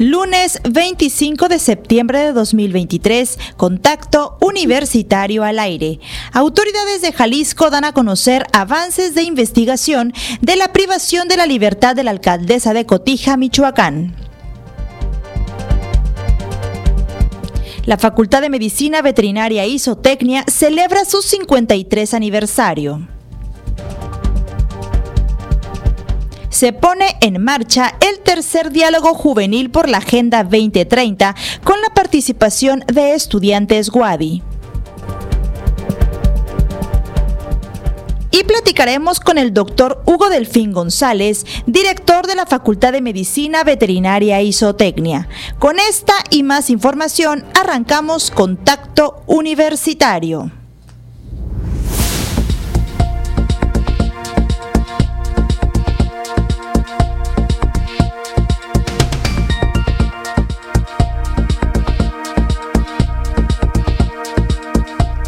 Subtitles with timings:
[0.00, 6.00] Lunes 25 de septiembre de 2023, contacto universitario al aire.
[6.32, 11.94] Autoridades de Jalisco dan a conocer avances de investigación de la privación de la libertad
[11.94, 14.16] de la alcaldesa de Cotija, Michoacán.
[17.84, 23.06] La Facultad de Medicina Veterinaria y Zootecnia celebra su 53 aniversario.
[26.60, 32.84] Se pone en marcha el tercer diálogo juvenil por la Agenda 2030 con la participación
[32.86, 34.42] de estudiantes Guadi.
[38.30, 44.42] Y platicaremos con el doctor Hugo Delfín González, director de la Facultad de Medicina Veterinaria
[44.42, 45.28] y Zootecnia.
[45.58, 50.59] Con esta y más información arrancamos Contacto Universitario.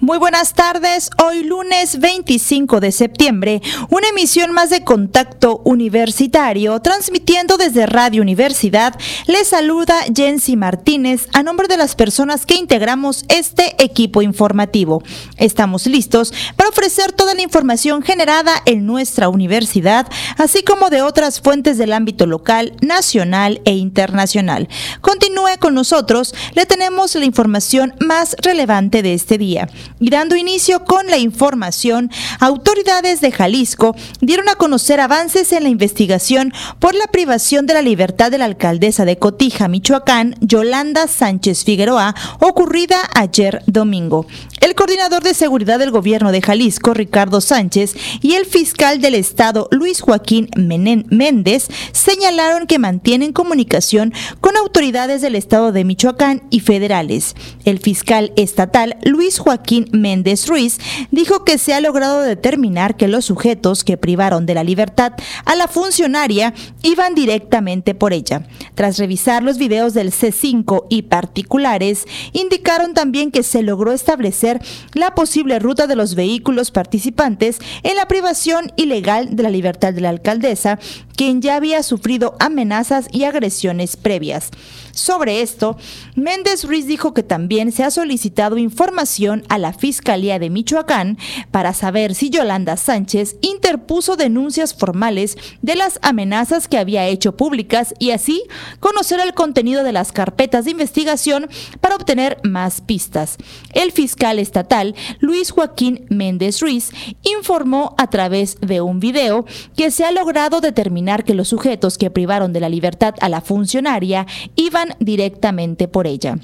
[0.00, 3.60] muy buenas tardes, hoy lunes 25 de septiembre,
[3.90, 8.94] una emisión más de Contacto Universitario, transmitiendo desde Radio Universidad.
[9.26, 15.02] Les saluda Jensi Martínez a nombre de las personas que integramos este equipo informativo.
[15.36, 21.40] Estamos listos para ofrecer toda la información generada en nuestra universidad, así como de otras
[21.40, 24.68] fuentes del ámbito local, nacional e internacional.
[25.00, 29.68] Continúe con nosotros, le tenemos la información más relevante de este día.
[30.00, 35.68] Y dando inicio con la información, autoridades de Jalisco dieron a conocer avances en la
[35.68, 41.64] investigación por la privación de la libertad de la alcaldesa de Cotija, Michoacán, Yolanda Sánchez
[41.64, 44.26] Figueroa, ocurrida ayer domingo.
[44.60, 49.68] El coordinador de seguridad del gobierno de Jalisco, Ricardo Sánchez, y el fiscal del estado,
[49.70, 57.34] Luis Joaquín Méndez, señalaron que mantienen comunicación con autoridades del estado de Michoacán y federales.
[57.64, 60.78] El fiscal estatal, Luis Joaquín Méndez Ruiz,
[61.10, 65.12] dijo que se ha logrado determinar que los sujetos que privaron de la libertad
[65.44, 68.46] a la funcionaria iban directamente por ella.
[68.74, 74.60] Tras revisar los videos del C5 y particulares, indicaron también que se logró establecer
[74.94, 80.00] la posible ruta de los vehículos participantes en la privación ilegal de la libertad de
[80.00, 80.78] la alcaldesa,
[81.16, 84.50] quien ya había sufrido amenazas y agresiones previas.
[84.92, 85.76] Sobre esto,
[86.16, 91.18] Méndez Ruiz dijo que también se ha solicitado información a la Fiscalía de Michoacán
[91.50, 97.94] para saber si Yolanda Sánchez interpuso denuncias formales de las amenazas que había hecho públicas
[97.98, 98.44] y así
[98.80, 101.48] conocer el contenido de las carpetas de investigación
[101.80, 103.36] para obtener más pistas.
[103.72, 106.90] El fiscal estatal, Luis Joaquín Méndez Ruiz,
[107.22, 109.44] informó a través de un video
[109.76, 113.40] que se ha logrado determinar que los sujetos que privaron de la libertad a la
[113.40, 114.26] funcionaria
[114.56, 116.38] iban directamente por ella.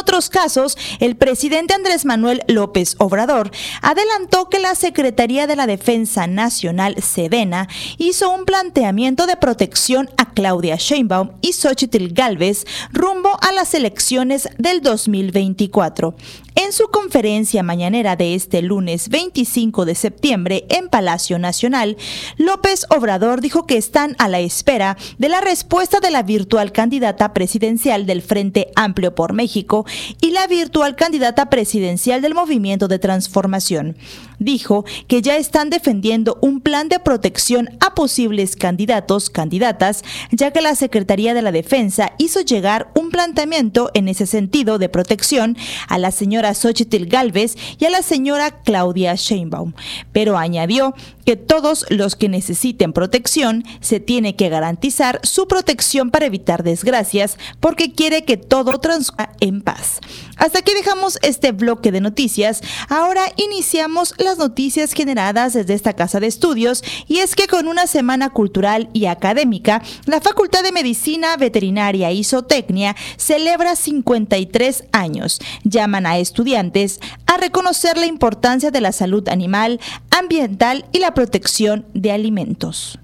[0.00, 3.50] Otros casos, el presidente Andrés Manuel López Obrador
[3.82, 7.68] adelantó que la Secretaría de la Defensa Nacional, Sedena,
[7.98, 14.48] hizo un planteamiento de protección a Claudia Sheinbaum y Xochitl Galvez rumbo a las elecciones
[14.56, 16.14] del 2024.
[16.56, 21.96] En su conferencia mañanera de este lunes 25 de septiembre en Palacio Nacional,
[22.38, 27.32] López Obrador dijo que están a la espera de la respuesta de la virtual candidata
[27.32, 29.86] presidencial del Frente Amplio por México
[30.20, 33.96] y la virtual candidata presidencial del Movimiento de Transformación.
[34.40, 40.02] Dijo que ya están defendiendo un plan de protección a posibles candidatos, candidatas,
[40.32, 44.88] ya que la Secretaría de la Defensa hizo llegar un planteamiento en ese sentido de
[44.88, 45.58] protección
[45.88, 49.74] a la señora Xochitl Galvez y a la señora Claudia Sheinbaum,
[50.12, 50.94] pero añadió
[51.26, 57.36] que todos los que necesiten protección se tiene que garantizar su protección para evitar desgracias
[57.60, 60.00] porque quiere que todo transcurra en paz.
[60.36, 62.62] Hasta aquí dejamos este bloque de noticias.
[62.88, 68.30] Ahora iniciamos noticias generadas desde esta casa de estudios y es que con una semana
[68.30, 75.40] cultural y académica, la Facultad de Medicina Veterinaria y Zootecnia celebra 53 años.
[75.64, 79.80] Llaman a estudiantes a reconocer la importancia de la salud animal,
[80.10, 82.98] ambiental y la protección de alimentos.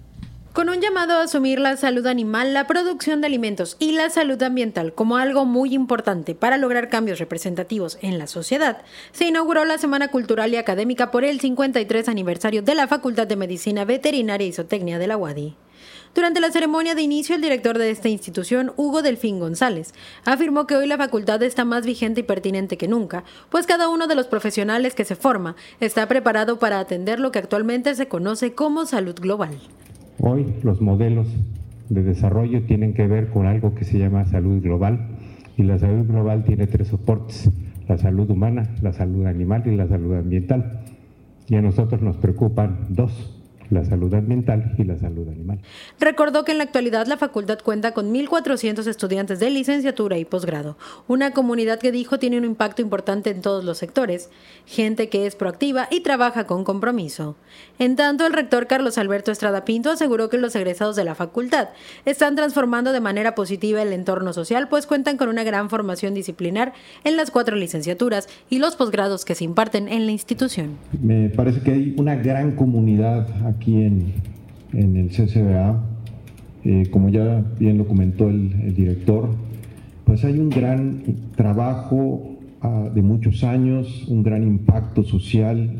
[0.56, 4.42] Con un llamado a asumir la salud animal, la producción de alimentos y la salud
[4.42, 8.78] ambiental como algo muy importante para lograr cambios representativos en la sociedad,
[9.12, 13.36] se inauguró la Semana Cultural y Académica por el 53 aniversario de la Facultad de
[13.36, 15.56] Medicina Veterinaria y Zootecnia de la UADI.
[16.14, 19.92] Durante la ceremonia de inicio, el director de esta institución, Hugo Delfín González,
[20.24, 24.06] afirmó que hoy la facultad está más vigente y pertinente que nunca, pues cada uno
[24.06, 28.54] de los profesionales que se forma está preparado para atender lo que actualmente se conoce
[28.54, 29.60] como salud global.
[30.20, 31.26] Hoy los modelos
[31.88, 35.08] de desarrollo tienen que ver con algo que se llama salud global
[35.56, 37.50] y la salud global tiene tres soportes,
[37.88, 40.80] la salud humana, la salud animal y la salud ambiental.
[41.48, 43.36] Y a nosotros nos preocupan dos,
[43.70, 45.60] la salud ambiental y la salud animal.
[46.00, 50.76] Recordó que en la actualidad la facultad cuenta con 1.400 estudiantes de licenciatura y posgrado,
[51.08, 54.30] una comunidad que dijo tiene un impacto importante en todos los sectores,
[54.66, 57.36] gente que es proactiva y trabaja con compromiso.
[57.78, 61.69] En tanto, el rector Carlos Alberto Estrada Pinto aseguró que los egresados de la facultad
[62.06, 66.73] están transformando de manera positiva el entorno social, pues cuentan con una gran formación disciplinar
[67.05, 70.76] en las cuatro licenciaturas y los posgrados que se imparten en la institución.
[71.02, 74.14] Me parece que hay una gran comunidad aquí en,
[74.73, 75.82] el CCBA,
[76.64, 79.31] eh, como ya bien lo comentó el, director,
[80.05, 81.02] pues hay un gran
[81.37, 85.70] trabajo ah, de muchos años, un gran impacto social.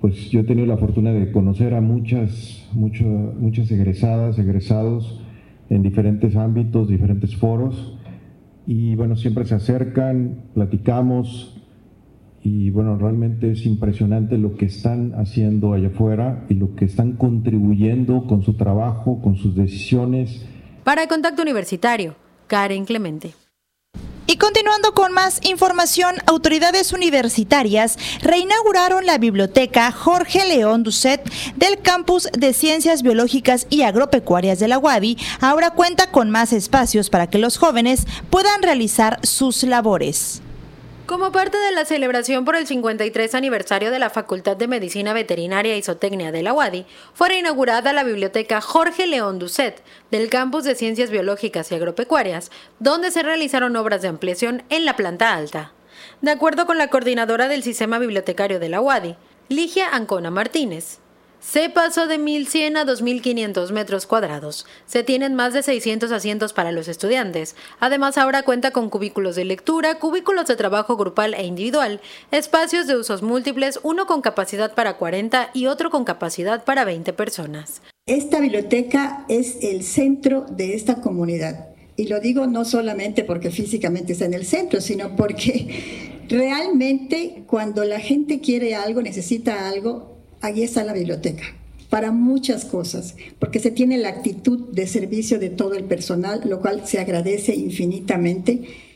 [0.00, 5.20] Pues yo he tenido la fortuna de conocer a muchas, muchas, muchas egresadas, egresados
[5.70, 7.98] en diferentes ámbitos, diferentes foros,
[8.66, 11.58] y bueno, siempre se acercan, platicamos,
[12.42, 17.12] y bueno, realmente es impresionante lo que están haciendo allá afuera y lo que están
[17.12, 20.46] contribuyendo con su trabajo, con sus decisiones.
[20.84, 22.14] Para Contacto Universitario,
[22.46, 23.32] Karen Clemente.
[24.30, 31.26] Y continuando con más información, autoridades universitarias reinauguraron la biblioteca Jorge León Ducet
[31.56, 35.16] del campus de Ciencias Biológicas y Agropecuarias de la UADI.
[35.40, 40.42] Ahora cuenta con más espacios para que los jóvenes puedan realizar sus labores.
[41.08, 45.74] Como parte de la celebración por el 53 aniversario de la Facultad de Medicina Veterinaria
[45.74, 46.84] y Zootecnia de la UADI,
[47.14, 53.10] fue reinaugurada la biblioteca Jorge León Ducet del Campus de Ciencias Biológicas y Agropecuarias, donde
[53.10, 55.72] se realizaron obras de ampliación en la planta alta.
[56.20, 59.16] De acuerdo con la coordinadora del sistema bibliotecario de la UADI,
[59.48, 60.98] Ligia Ancona Martínez,
[61.40, 64.66] se pasó de 1.100 a 2.500 metros cuadrados.
[64.86, 67.56] Se tienen más de 600 asientos para los estudiantes.
[67.80, 72.00] Además, ahora cuenta con cubículos de lectura, cubículos de trabajo grupal e individual,
[72.30, 77.12] espacios de usos múltiples, uno con capacidad para 40 y otro con capacidad para 20
[77.12, 77.82] personas.
[78.06, 81.68] Esta biblioteca es el centro de esta comunidad.
[81.96, 87.84] Y lo digo no solamente porque físicamente está en el centro, sino porque realmente cuando
[87.84, 91.44] la gente quiere algo, necesita algo, ahí está la biblioteca
[91.88, 96.60] para muchas cosas, porque se tiene la actitud de servicio de todo el personal, lo
[96.60, 98.88] cual se agradece infinitamente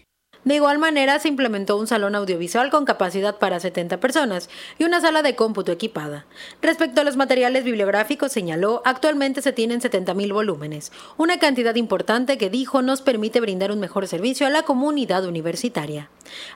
[0.45, 5.01] de igual manera, se implementó un salón audiovisual con capacidad para 70 personas y una
[5.01, 6.27] sala de cómputo equipada.
[6.61, 12.51] Respecto a los materiales bibliográficos, señaló, actualmente se tienen 70.000 volúmenes, una cantidad importante que
[12.51, 16.11] dijo nos permite brindar un mejor servicio a la comunidad universitaria.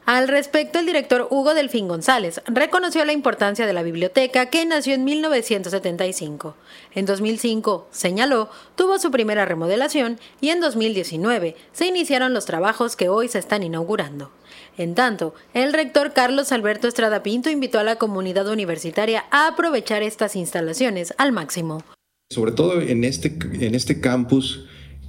[0.04, 4.94] Al respecto, el director Hugo Delfín González reconoció la importancia de la biblioteca que nació
[4.94, 6.56] en 1975.
[6.94, 13.08] En 2005, señaló, tuvo su primera remodelación y en 2019 se iniciaron los trabajos que
[13.08, 14.30] hoy se están inaugurando.
[14.78, 20.02] En tanto, el rector Carlos Alberto Estrada Pinto invitó a la comunidad universitaria a aprovechar
[20.02, 21.82] estas instalaciones al máximo.
[22.30, 24.66] Sobre todo en este, en este campus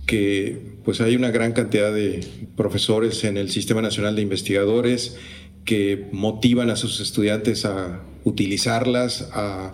[0.08, 5.18] que pues hay una gran cantidad de profesores en el Sistema Nacional de Investigadores
[5.66, 9.74] que motivan a sus estudiantes a utilizarlas, a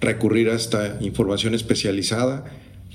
[0.00, 2.44] recurrir a esta información especializada.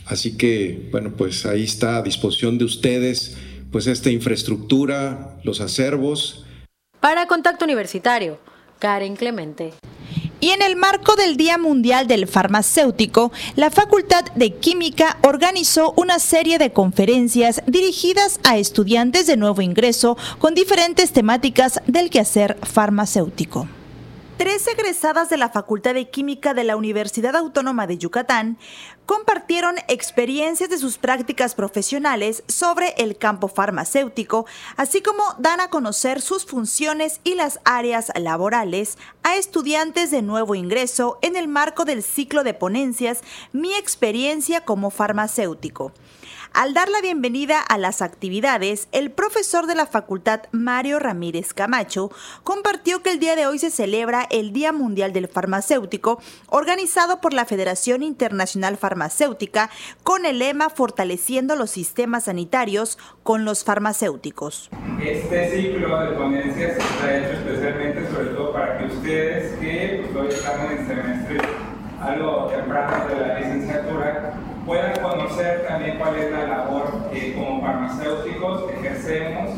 [0.05, 3.38] Así que, bueno, pues ahí está a disposición de ustedes
[3.72, 6.43] pues esta infraestructura, los acervos.
[7.00, 8.39] Para Contacto Universitario,
[8.79, 9.74] Karen Clemente.
[10.41, 16.19] Y en el marco del Día Mundial del Farmacéutico, la Facultad de Química organizó una
[16.19, 23.67] serie de conferencias dirigidas a estudiantes de nuevo ingreso con diferentes temáticas del quehacer farmacéutico.
[24.39, 28.58] Tres egresadas de la Facultad de Química de la Universidad Autónoma de Yucatán
[29.05, 34.46] compartieron experiencias de sus prácticas profesionales sobre el campo farmacéutico,
[34.77, 40.55] así como dan a conocer sus funciones y las áreas laborales a estudiantes de nuevo
[40.55, 43.19] ingreso en el marco del ciclo de ponencias
[43.51, 45.91] Mi experiencia como farmacéutico.
[46.60, 52.12] Al dar la bienvenida a las actividades, el profesor de la facultad Mario Ramírez Camacho
[52.44, 57.32] compartió que el día de hoy se celebra el Día Mundial del Farmacéutico, organizado por
[57.32, 59.70] la Federación Internacional Farmacéutica,
[60.04, 64.70] con el lema Fortaleciendo los sistemas sanitarios con los farmacéuticos.
[65.01, 70.34] Este ciclo de ponencias está hecho especialmente sobre todo para que ustedes que pues, hoy
[70.34, 71.39] están en semestre
[72.01, 74.38] algo temprano de la licenciatura
[74.69, 79.49] puedan conocer también cuál es la labor que como farmacéuticos ejercemos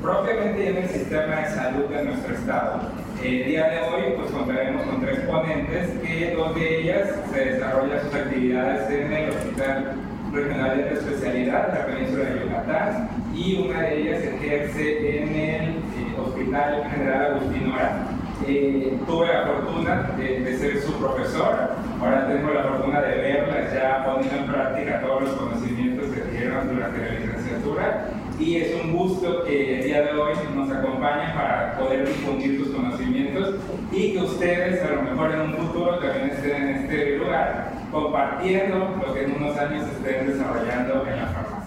[0.00, 2.82] propiamente en el sistema de salud de nuestro estado.
[3.24, 8.02] El día de hoy pues contaremos con tres ponentes que dos de ellas se desarrollan
[8.02, 9.94] sus actividades en el Hospital
[10.32, 15.70] Regional de Especialidad de la Península de Yucatán y una de ellas ejerce en el
[15.70, 15.76] eh,
[16.24, 18.06] Hospital General Agustín Ora.
[18.46, 21.71] Eh, tuve la fortuna de, ser su profesor,
[22.02, 26.68] ahora tengo la fortuna de verla ya poniendo en práctica todos los conocimientos que dieron
[26.68, 28.08] durante la licenciatura
[28.40, 32.74] y es un gusto que el día de hoy nos acompañen para poder difundir sus
[32.74, 33.54] conocimientos
[33.92, 38.96] y que ustedes a lo mejor en un futuro también estén en este lugar compartiendo
[39.06, 41.61] lo que en unos años estén desarrollando en la farmacia.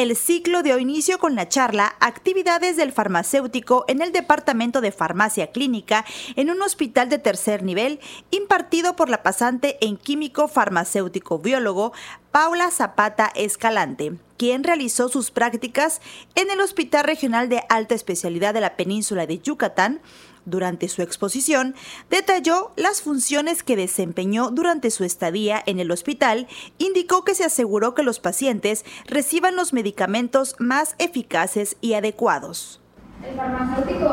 [0.00, 5.48] El ciclo dio inicio con la charla Actividades del farmacéutico en el Departamento de Farmacia
[5.48, 11.92] Clínica en un hospital de tercer nivel, impartido por la pasante en químico farmacéutico biólogo
[12.32, 16.00] Paula Zapata Escalante, quien realizó sus prácticas
[16.34, 20.00] en el Hospital Regional de Alta Especialidad de la Península de Yucatán,
[20.44, 21.74] durante su exposición,
[22.10, 27.94] detalló las funciones que desempeñó durante su estadía en el hospital, indicó que se aseguró
[27.94, 32.80] que los pacientes reciban los medicamentos más eficaces y adecuados.
[33.26, 34.08] El farmacéutico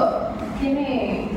[0.60, 1.30] tiene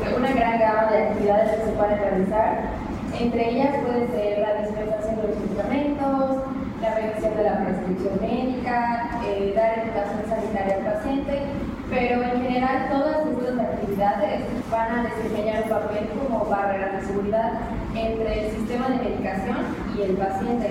[0.00, 2.74] pues, una gran gama de actividades que se pueden realizar.
[3.18, 6.36] Entre ellas puede ser la dispensación de los medicamentos,
[6.80, 11.42] la revisión de la prescripción médica, eh, dar educación sanitaria al paciente
[11.90, 17.52] pero en general todas estas actividades van a desempeñar un papel como barrera de seguridad
[17.96, 19.56] entre el sistema de medicación
[19.98, 20.70] y el paciente,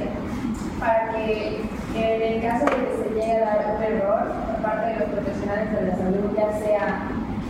[0.79, 1.61] para que
[1.95, 5.09] en el caso de que se llegue a dar un error por parte de los
[5.09, 7.09] profesionales de la salud, ya sea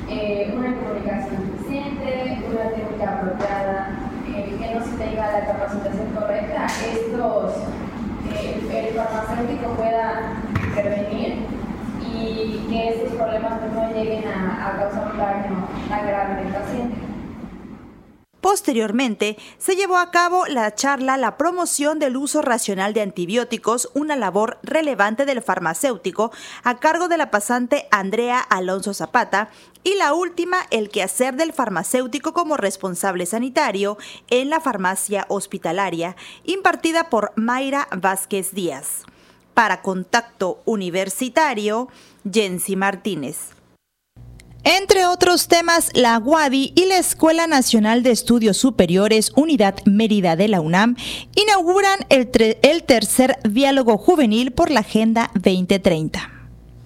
[0.10, 3.90] eh, una comunicación eficiente, una técnica apropiada,
[4.36, 7.54] eh, que no se tenga la capacitación correcta, estos,
[8.34, 10.39] eh, el farmacéutico pueda
[12.70, 16.96] que esos problemas pues, no lleguen a, causar un paciente.
[18.42, 24.16] Posteriormente, se llevó a cabo la charla La promoción del uso racional de antibióticos, una
[24.16, 26.32] labor relevante del farmacéutico,
[26.64, 29.50] a cargo de la pasante Andrea Alonso Zapata,
[29.84, 33.98] y la última, el quehacer del farmacéutico como responsable sanitario
[34.30, 36.16] en la farmacia hospitalaria,
[36.46, 39.04] impartida por Mayra Vázquez Díaz.
[39.54, 41.90] Para Contacto Universitario,
[42.30, 43.52] Jensi Martínez.
[44.64, 50.48] Entre otros temas, la UADI y la Escuela Nacional de Estudios Superiores Unidad Mérida de
[50.48, 50.96] la UNAM
[51.36, 52.30] inauguran el,
[52.62, 56.39] el tercer diálogo juvenil por la Agenda 2030.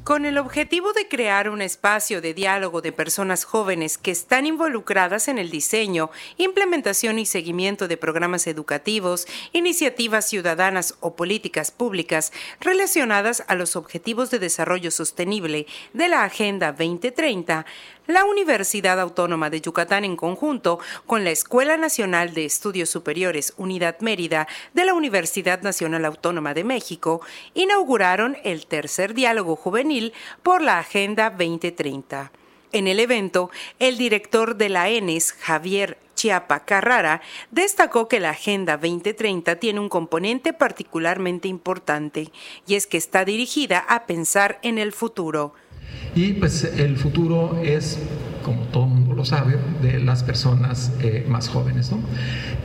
[0.04, 5.30] Con el objetivo de crear un espacio de diálogo de personas jóvenes que están involucradas
[5.30, 13.46] en el diseño, implementación y seguimiento de programas educativos, iniciativas ciudadanas o políticas públicas relacionadas
[13.48, 17.66] a los objetivos de desarrollo sostenible de la Agenda 2030,
[18.08, 24.00] la Universidad Autónoma de Yucatán en conjunto con la Escuela Nacional de Estudios Superiores Unidad
[24.02, 27.22] Mérida de la Universidad Nacional Autónoma de México
[27.54, 32.32] inauguraron el tercer diálogo juvenil por la Agenda 2030.
[32.74, 38.78] En el evento, el director de la ENES, Javier Chiapa Carrara, destacó que la Agenda
[38.78, 42.32] 2030 tiene un componente particularmente importante,
[42.66, 45.54] y es que está dirigida a pensar en el futuro
[46.16, 47.98] y pues el futuro es,
[48.44, 51.92] como todo mundo lo sabe, de las personas eh, más jóvenes.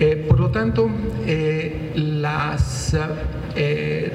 [0.00, 0.90] Eh, por lo tanto,
[1.26, 2.96] eh, las,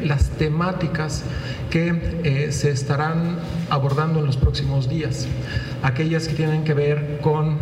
[0.03, 1.23] las temáticas
[1.69, 3.39] que se estarán
[3.69, 5.27] abordando en los próximos días,
[5.81, 7.57] aquellas que tienen que ver con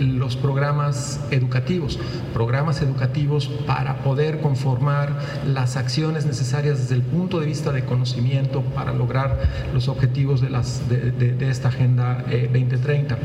[0.00, 1.98] los programas educativos,
[2.32, 8.62] programas educativos para poder conformar las acciones necesarias desde el punto de vista de conocimiento
[8.62, 9.38] para lograr
[9.72, 13.14] los objetivos de, las, de, esta Agenda 2030.
[13.14, 13.18] Eh,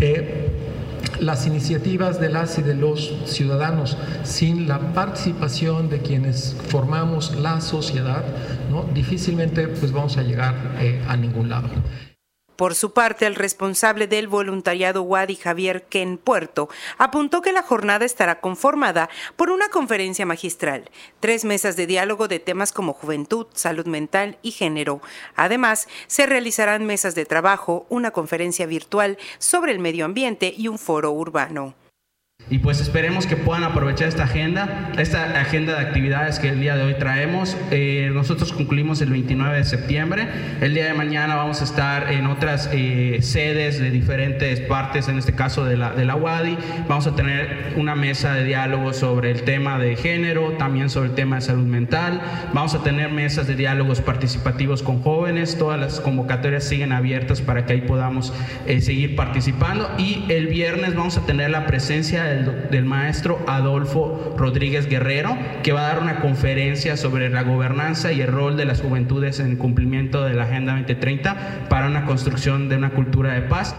[0.00, 0.50] eh,
[1.20, 7.60] las iniciativas de las y de los ciudadanos sin la participación de quienes formamos la
[7.60, 8.24] sociedad,
[8.70, 8.84] ¿no?
[8.92, 11.68] difícilmente pues, vamos a llegar eh, a ningún lado.
[12.56, 18.06] Por su parte, el responsable del voluntariado Wadi Javier Ken Puerto apuntó que la jornada
[18.06, 23.86] estará conformada por una conferencia magistral, tres mesas de diálogo de temas como juventud, salud
[23.86, 25.02] mental y género.
[25.34, 30.78] Además, se realizarán mesas de trabajo, una conferencia virtual sobre el medio ambiente y un
[30.78, 31.74] foro urbano.
[32.48, 36.76] Y pues esperemos que puedan aprovechar esta agenda, esta agenda de actividades que el día
[36.76, 37.56] de hoy traemos.
[37.72, 40.28] Eh, nosotros concluimos el 29 de septiembre.
[40.60, 45.18] El día de mañana vamos a estar en otras eh, sedes de diferentes partes, en
[45.18, 46.56] este caso de la, de la UADI.
[46.88, 51.14] Vamos a tener una mesa de diálogo sobre el tema de género, también sobre el
[51.16, 52.20] tema de salud mental.
[52.52, 55.58] Vamos a tener mesas de diálogos participativos con jóvenes.
[55.58, 58.32] Todas las convocatorias siguen abiertas para que ahí podamos
[58.68, 59.90] eh, seguir participando.
[59.98, 65.72] Y el viernes vamos a tener la presencia de del, maestro Adolfo Rodríguez Guerrero, que
[65.72, 69.50] va a dar una conferencia sobre la gobernanza y el rol de las juventudes en
[69.50, 73.76] el cumplimiento de la Agenda 2030 para una construcción de una cultura de paz.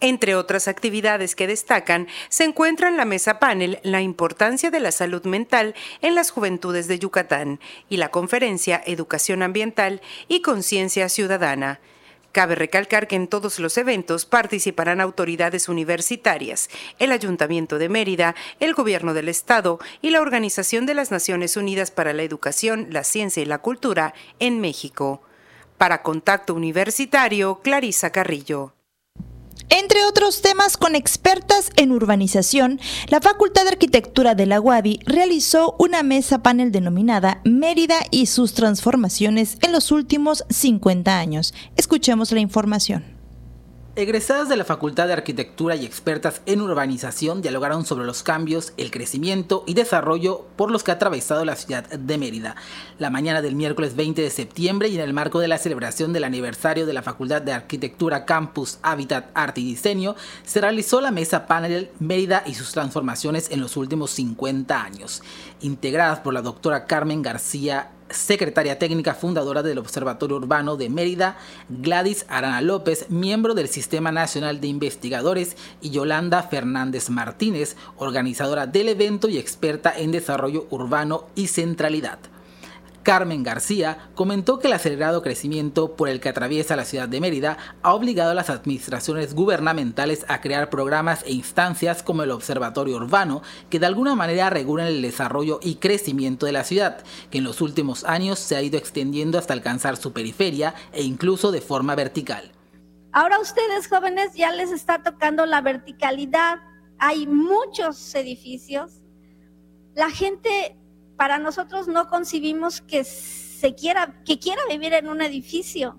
[0.00, 4.92] Entre otras actividades que destacan, se encuentra en la mesa panel La importancia de la
[4.92, 11.80] salud mental en las juventudes de Yucatán y la conferencia Educación Ambiental y Conciencia Ciudadana.
[12.32, 16.68] Cabe recalcar que en todos los eventos participarán autoridades universitarias,
[16.98, 21.90] el Ayuntamiento de Mérida, el Gobierno del Estado y la Organización de las Naciones Unidas
[21.90, 25.22] para la Educación, la Ciencia y la Cultura en México.
[25.78, 28.77] Para Contacto Universitario, Clarisa Carrillo.
[29.70, 35.74] Entre otros temas con expertas en urbanización, la Facultad de Arquitectura de la UADI realizó
[35.78, 41.52] una mesa panel denominada Mérida y sus transformaciones en los últimos 50 años.
[41.76, 43.17] Escuchemos la información.
[43.98, 48.92] Egresadas de la Facultad de Arquitectura y expertas en urbanización dialogaron sobre los cambios, el
[48.92, 52.54] crecimiento y desarrollo por los que ha atravesado la ciudad de Mérida.
[53.00, 56.22] La mañana del miércoles 20 de septiembre y en el marco de la celebración del
[56.22, 60.14] aniversario de la Facultad de Arquitectura Campus Hábitat, Arte y Diseño,
[60.44, 65.24] se realizó la mesa panel Mérida y sus transformaciones en los últimos 50 años,
[65.60, 71.36] integradas por la doctora Carmen García secretaria técnica fundadora del Observatorio Urbano de Mérida,
[71.68, 78.88] Gladys Arana López, miembro del Sistema Nacional de Investigadores, y Yolanda Fernández Martínez, organizadora del
[78.88, 82.18] evento y experta en desarrollo urbano y centralidad.
[83.08, 87.56] Carmen García comentó que el acelerado crecimiento por el que atraviesa la ciudad de Mérida
[87.82, 93.40] ha obligado a las administraciones gubernamentales a crear programas e instancias como el Observatorio Urbano
[93.70, 97.62] que de alguna manera regulan el desarrollo y crecimiento de la ciudad, que en los
[97.62, 102.52] últimos años se ha ido extendiendo hasta alcanzar su periferia e incluso de forma vertical.
[103.12, 106.58] Ahora a ustedes jóvenes ya les está tocando la verticalidad.
[106.98, 109.00] Hay muchos edificios.
[109.94, 110.76] La gente
[111.18, 115.98] para nosotros no concibimos que se quiera, que quiera vivir en un edificio.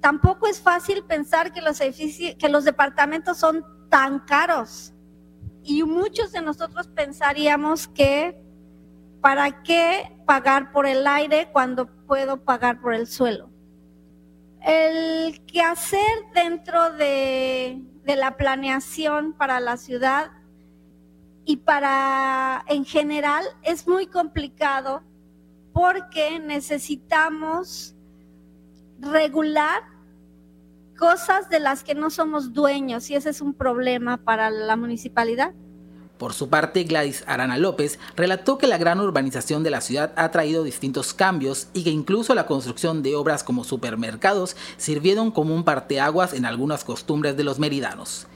[0.00, 4.94] Tampoco es fácil pensar que los edificios, que los departamentos son tan caros.
[5.62, 8.42] Y muchos de nosotros pensaríamos que
[9.20, 13.50] ¿para qué pagar por el aire cuando puedo pagar por el suelo?
[14.62, 16.00] El quehacer
[16.34, 20.37] dentro de, de la planeación para la ciudad
[21.48, 25.02] y para, en general, es muy complicado
[25.72, 27.94] porque necesitamos
[29.00, 29.82] regular
[30.98, 35.54] cosas de las que no somos dueños y ese es un problema para la municipalidad.
[36.18, 40.30] Por su parte, Gladys Arana López relató que la gran urbanización de la ciudad ha
[40.30, 45.64] traído distintos cambios y que incluso la construcción de obras como supermercados sirvieron como un
[45.64, 48.26] parteaguas en algunas costumbres de los meridanos.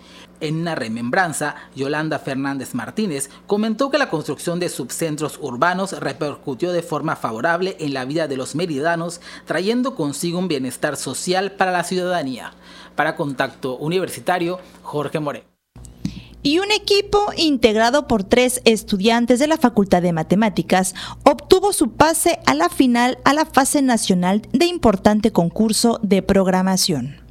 [0.42, 6.82] En una remembranza, Yolanda Fernández Martínez comentó que la construcción de subcentros urbanos repercutió de
[6.82, 11.84] forma favorable en la vida de los meridanos, trayendo consigo un bienestar social para la
[11.84, 12.54] ciudadanía.
[12.96, 15.44] Para Contacto Universitario, Jorge More
[16.42, 22.40] y un equipo integrado por tres estudiantes de la Facultad de Matemáticas obtuvo su pase
[22.46, 27.22] a la final a la fase nacional de importante concurso de programación.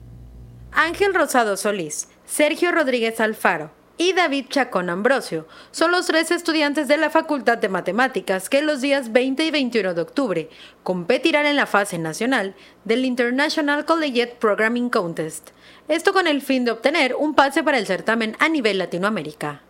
[0.71, 5.49] Ángel Rosado Solís, Sergio Rodríguez Alfaro y David Chacón Ambrosio.
[5.71, 9.93] Son los tres estudiantes de la Facultad de Matemáticas que los días 20 y 21
[9.93, 10.49] de octubre
[10.81, 15.49] competirán en la fase nacional del International Collegiate Programming Contest,
[15.89, 19.63] esto con el fin de obtener un pase para el certamen a nivel Latinoamérica.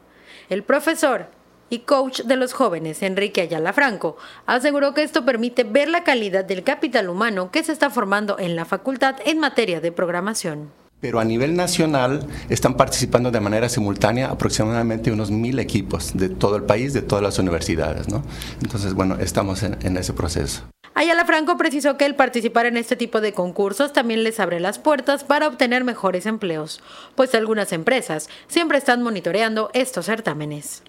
[0.48, 1.30] El profesor
[1.72, 6.46] y coach de los jóvenes, Enrique Ayala Franco, aseguró que esto permite ver la calidad
[6.46, 11.20] del capital humano que se está formando en la facultad en materia de programación pero
[11.20, 16.64] a nivel nacional están participando de manera simultánea aproximadamente unos mil equipos de todo el
[16.64, 18.08] país, de todas las universidades.
[18.08, 18.24] ¿no?
[18.62, 20.64] Entonces, bueno, estamos en, en, ese proceso.
[20.94, 24.78] Ayala Franco precisó que el participar en este tipo de concursos también les abre las
[24.78, 26.82] puertas para obtener mejores empleos,
[27.16, 30.84] pues algunas empresas siempre están monitoreando estos certámenes.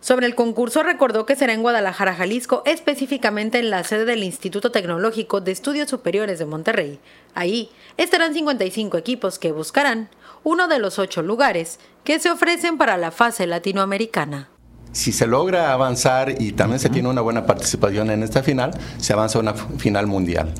[0.00, 4.70] Sobre el concurso recordó que será en Guadalajara, Jalisco, específicamente en la sede del Instituto
[4.70, 7.00] Tecnológico de Estudios Superiores de Monterrey.
[7.34, 10.08] Ahí estarán 55 equipos que buscarán
[10.44, 14.48] uno de los ocho lugares que se ofrecen para la fase latinoamericana.
[14.92, 19.12] si se logra avanzar y también se tiene una buena participación en esta final, se
[19.12, 20.52] avanza a una final mundial.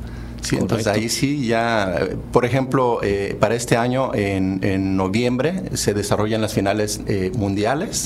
[0.42, 6.40] Sí, entonces ahí sí ya, por ejemplo, eh, para este año en, noviembre se desarrollan
[6.40, 8.04] las finales eh, mundiales.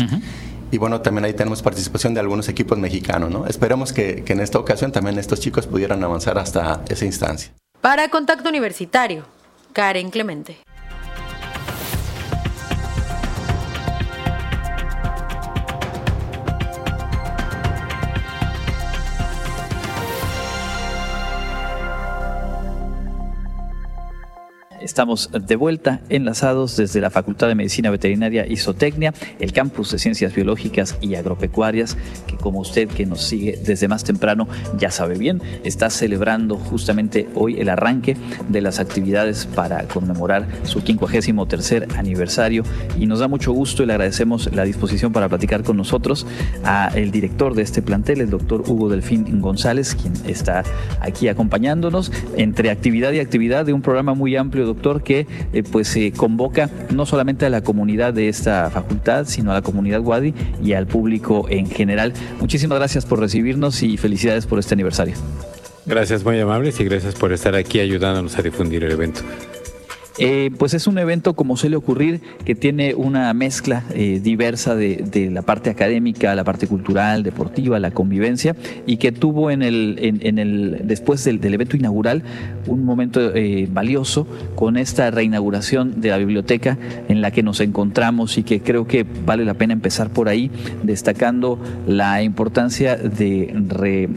[0.72, 3.46] Y bueno, también ahí tenemos participación de algunos equipos mexicanos, ¿no?
[3.46, 7.52] Esperemos que, que en esta ocasión también estos chicos pudieran avanzar hasta esa instancia.
[7.82, 9.26] Para Contacto Universitario,
[9.74, 10.56] Karen Clemente.
[24.82, 29.98] Estamos de vuelta enlazados desde la Facultad de Medicina Veterinaria y Zootecnia, el campus de
[30.00, 35.16] Ciencias Biológicas y Agropecuarias, que como usted que nos sigue desde más temprano ya sabe
[35.16, 38.16] bien, está celebrando justamente hoy el arranque
[38.48, 42.64] de las actividades para conmemorar su 53 aniversario.
[42.98, 46.26] Y nos da mucho gusto y le agradecemos la disposición para platicar con nosotros
[46.64, 50.64] a el director de este plantel, el doctor Hugo Delfín González, quien está
[51.00, 55.88] aquí acompañándonos entre actividad y actividad de un programa muy amplio doctor, que eh, pues
[55.88, 60.34] se convoca no solamente a la comunidad de esta facultad, sino a la comunidad Wadi
[60.62, 62.12] y al público en general.
[62.40, 65.14] Muchísimas gracias por recibirnos y felicidades por este aniversario.
[65.84, 69.22] Gracias, muy amables y gracias por estar aquí ayudándonos a difundir el evento.
[70.18, 75.30] Eh, pues es un evento, como suele ocurrir, que tiene una mezcla eh, diversa de,
[75.32, 78.54] la parte académica, la parte cultural, deportiva, la convivencia,
[78.86, 82.22] y que tuvo en el, en, el después del, evento inaugural
[82.66, 88.38] un momento eh, valioso con esta reinauguración de la biblioteca en la que nos encontramos
[88.38, 90.50] y que creo que vale la pena empezar por ahí,
[90.82, 93.54] destacando la importancia de,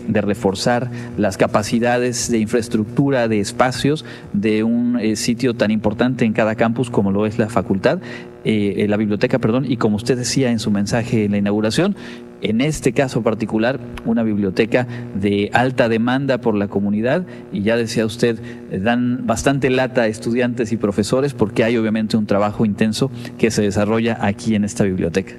[0.07, 6.33] de reforzar las capacidades de infraestructura, de espacios de un sitio tan importante importante en
[6.33, 7.99] cada campus como lo es la facultad,
[8.43, 11.95] eh, eh, la biblioteca, perdón, y como usted decía en su mensaje en la inauguración,
[12.41, 18.03] en este caso particular, una biblioteca de alta demanda por la comunidad y ya decía
[18.03, 18.39] usted,
[18.71, 23.51] eh, dan bastante lata a estudiantes y profesores porque hay obviamente un trabajo intenso que
[23.51, 25.33] se desarrolla aquí en esta biblioteca.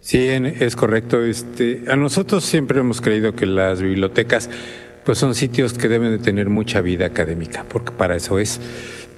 [0.00, 1.24] Sí, es correcto.
[1.24, 4.50] Este, a nosotros siempre hemos creído que las bibliotecas
[5.04, 8.60] pues son sitios que deben de tener mucha vida académica, porque para eso es.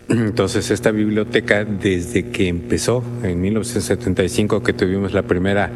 [0.09, 5.71] Entonces esta biblioteca desde que empezó en 1975 que tuvimos la primera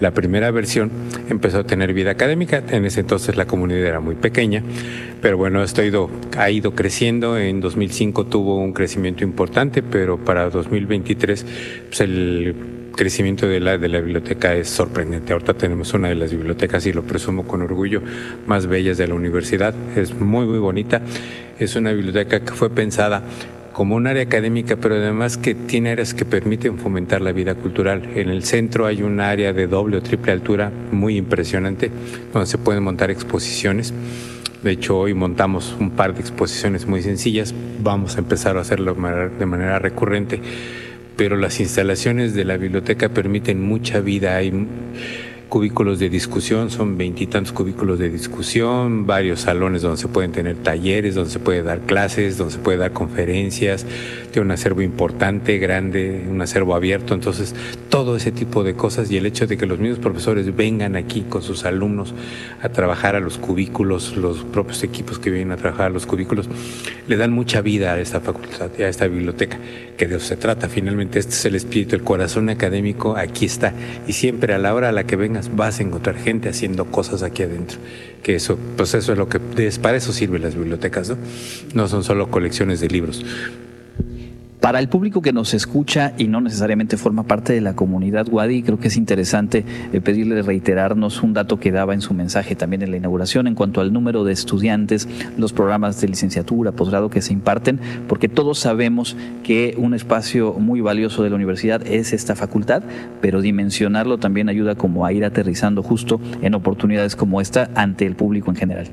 [0.00, 0.90] la primera versión
[1.28, 2.62] empezó a tener vida académica.
[2.70, 4.62] En ese entonces la comunidad era muy pequeña,
[5.20, 7.38] pero bueno, esto ha ido, ha ido creciendo.
[7.38, 11.46] En 2005 tuvo un crecimiento importante, pero para 2023
[11.88, 12.54] pues el
[12.96, 15.32] crecimiento de la, de la biblioteca es sorprendente.
[15.32, 18.02] Ahorita tenemos una de las bibliotecas, y lo presumo con orgullo,
[18.46, 19.74] más bellas de la universidad.
[19.96, 21.02] Es muy, muy bonita.
[21.58, 23.22] Es una biblioteca que fue pensada
[23.72, 28.02] como un área académica, pero además que tiene áreas que permiten fomentar la vida cultural.
[28.14, 31.90] En el centro hay un área de doble o triple altura muy impresionante,
[32.32, 33.94] donde se pueden montar exposiciones.
[34.62, 37.54] De hecho, hoy montamos un par de exposiciones muy sencillas.
[37.82, 40.40] Vamos a empezar a hacerlo de manera recurrente.
[41.16, 44.36] Pero las instalaciones de la biblioteca permiten mucha vida.
[44.36, 44.52] Hay
[45.50, 51.16] cubículos de discusión, son veintitantos cubículos de discusión, varios salones donde se pueden tener talleres,
[51.16, 53.84] donde se puede dar clases, donde se puede dar conferencias,
[54.30, 57.54] tiene un acervo importante, grande, un acervo abierto, entonces
[57.88, 61.22] todo ese tipo de cosas y el hecho de que los mismos profesores vengan aquí
[61.28, 62.14] con sus alumnos
[62.62, 66.48] a trabajar a los cubículos, los propios equipos que vienen a trabajar a los cubículos,
[67.08, 69.58] le dan mucha vida a esta facultad, a esta biblioteca,
[69.98, 73.74] que de eso se trata, finalmente este es el espíritu, el corazón académico, aquí está,
[74.06, 75.16] y siempre a la hora a la que
[75.54, 77.78] vas a encontrar gente haciendo cosas aquí adentro.
[78.22, 79.40] Que eso, pues eso es lo que,
[79.80, 81.16] para eso sirven las bibliotecas, ¿no?
[81.74, 83.24] No son solo colecciones de libros.
[84.60, 88.62] Para el público que nos escucha y no necesariamente forma parte de la comunidad Wadi,
[88.62, 92.82] creo que es interesante eh, pedirle reiterarnos un dato que daba en su mensaje también
[92.82, 97.22] en la inauguración en cuanto al número de estudiantes, los programas de licenciatura, posgrado que
[97.22, 102.36] se imparten, porque todos sabemos que un espacio muy valioso de la universidad es esta
[102.36, 102.82] facultad,
[103.22, 108.14] pero dimensionarlo también ayuda como a ir aterrizando justo en oportunidades como esta ante el
[108.14, 108.88] público en general.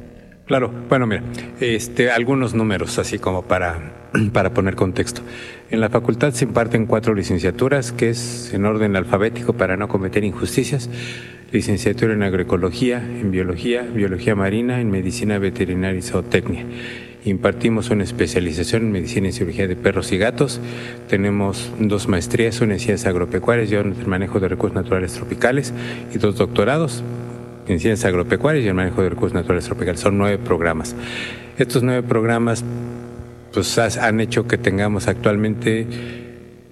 [0.47, 1.23] Claro, bueno, mira,
[1.59, 5.21] este, algunos números así como para, para poner contexto.
[5.69, 10.23] En la facultad se imparten cuatro licenciaturas, que es en orden alfabético para no cometer
[10.23, 10.89] injusticias.
[11.51, 16.65] Licenciatura en agroecología, en biología, biología marina, en medicina veterinaria y zootecnia.
[17.23, 20.59] Impartimos una especialización en medicina y cirugía de perros y gatos.
[21.09, 25.73] Tenemos dos maestrías, una en ciencias agropecuarias y otra en manejo de recursos naturales tropicales
[26.13, 27.03] y dos doctorados
[27.67, 29.99] en ciencias agropecuarias y el manejo de recursos naturales tropicales.
[29.99, 30.95] Son nueve programas.
[31.57, 32.63] Estos nueve programas
[33.57, 35.87] pues, han hecho que tengamos actualmente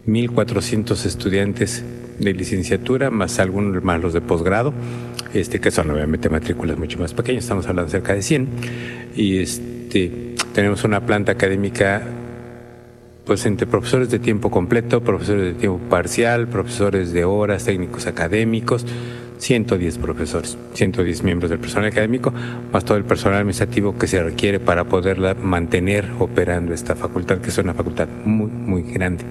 [0.06, 1.84] 1.400 estudiantes
[2.19, 4.71] de licenciatura, más algunos más los de posgrado,
[5.34, 8.48] este, que son obviamente matrículas mucho más pequeñas, estamos hablando cerca de 100.
[9.15, 12.04] Y este, tenemos una planta académica
[13.26, 18.86] pues entre profesores de tiempo completo, profesores de tiempo parcial, profesores de horas, técnicos académicos,
[19.38, 22.34] 110 profesores, 110 miembros del personal académico,
[22.71, 27.50] más todo el personal administrativo que se requiere para poderla mantener operando esta facultad, que
[27.50, 29.24] es una facultad muy, muy grande.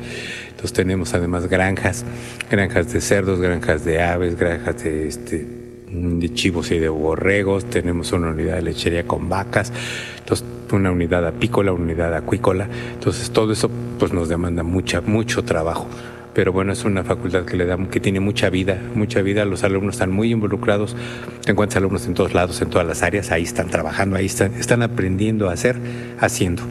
[0.49, 2.05] Entonces tenemos además granjas,
[2.51, 5.47] granjas de cerdos, granjas de aves, granjas de, este,
[5.89, 9.73] de chivos y de borregos, tenemos una unidad de lechería con vacas,
[10.19, 15.45] entonces una unidad apícola, una unidad acuícola, entonces todo eso pues nos demanda mucha, mucho
[15.45, 15.87] trabajo
[16.35, 19.63] pero bueno, es una facultad que le da, que tiene mucha vida, mucha vida, los
[19.63, 20.97] alumnos están muy involucrados,
[21.45, 24.55] te encuentras alumnos en todos lados, en todas las áreas, ahí están trabajando, ahí están,
[24.55, 25.77] están aprendiendo a hacer,
[26.19, 26.63] haciendo,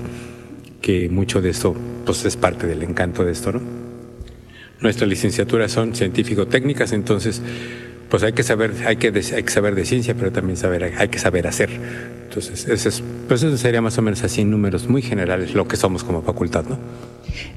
[0.82, 3.62] que mucho de esto pues es parte del encanto de esto, ¿no?
[4.82, 7.41] Nuestras licenciaturas son científico-técnicas, entonces
[8.13, 11.08] pues hay que saber, hay que, hay que saber de ciencia, pero también saber, hay
[11.08, 11.71] que saber hacer.
[12.26, 15.67] Entonces, ese es, pues eso sería más o menos así en números muy generales lo
[15.67, 16.78] que somos como facultad, ¿no?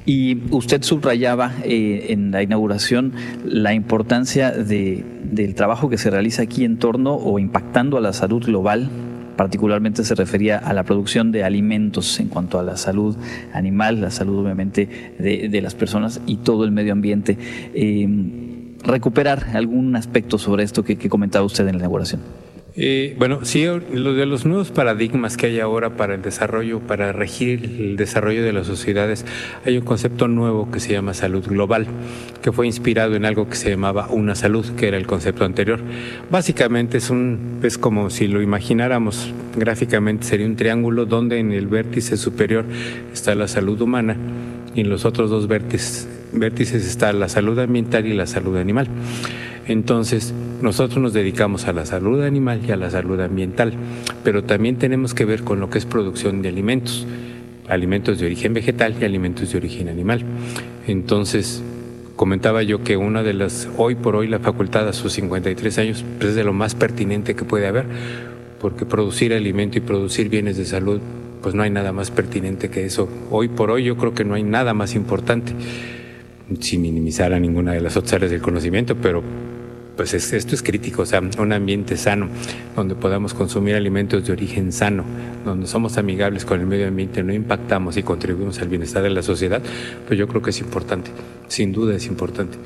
[0.07, 3.13] Y usted subrayaba eh, en la inauguración
[3.45, 8.11] la importancia de, del trabajo que se realiza aquí en torno o impactando a la
[8.11, 8.89] salud global
[9.35, 13.15] particularmente se refería a la producción de alimentos en cuanto a la salud
[13.53, 17.37] animal, la salud obviamente de, las personas y todo el medio ambiente.
[17.75, 22.21] Eh, recuperar algún aspecto sobre esto que comentaba usted en la inauguración.
[22.79, 27.11] Eh, bueno, sí, lo de los nuevos paradigmas que hay ahora para el desarrollo, para
[27.11, 29.25] regir el desarrollo de las sociedades,
[29.65, 31.87] hay un concepto nuevo que se llama salud global,
[32.43, 35.79] que fue inspirado en algo que se llamaba una salud, que era el concepto anterior.
[36.29, 41.65] Básicamente es un, es como si lo imagináramos gráficamente, sería un triángulo donde en el
[41.65, 42.63] vértice superior
[43.11, 44.17] está la salud humana
[44.77, 48.87] y en los otros dos vértices, vértices está la salud ambiental y la salud animal.
[49.65, 53.73] Entonces, nosotros nos dedicamos a la salud animal y a la salud ambiental,
[54.23, 57.07] pero también tenemos que ver con lo que es producción de alimentos,
[57.67, 60.23] alimentos de origen vegetal y alimentos de origen animal.
[60.85, 61.63] Entonces,
[62.15, 66.05] comentaba yo que una de las, hoy por hoy la facultad a sus 53 años,
[66.19, 67.85] pues, es de lo más pertinente que puede haber,
[68.61, 71.01] porque producir alimento y producir bienes de salud,
[71.47, 73.07] pues no hay nada más pertinente que eso.
[73.31, 75.53] Hoy por hoy yo creo que no hay nada más importante,
[76.59, 79.23] sin minimizar a ninguna de las otras áreas del conocimiento, pero
[79.95, 82.27] pues esto es crítico, o sea, un ambiente sano,
[82.75, 85.05] donde podamos consumir alimentos de origen sano,
[85.45, 89.23] donde somos amigables con el medio ambiente, no impactamos y contribuimos al bienestar de la
[89.23, 89.61] sociedad,
[90.05, 91.11] pues yo creo que es importante,
[91.47, 92.57] sin duda es importante.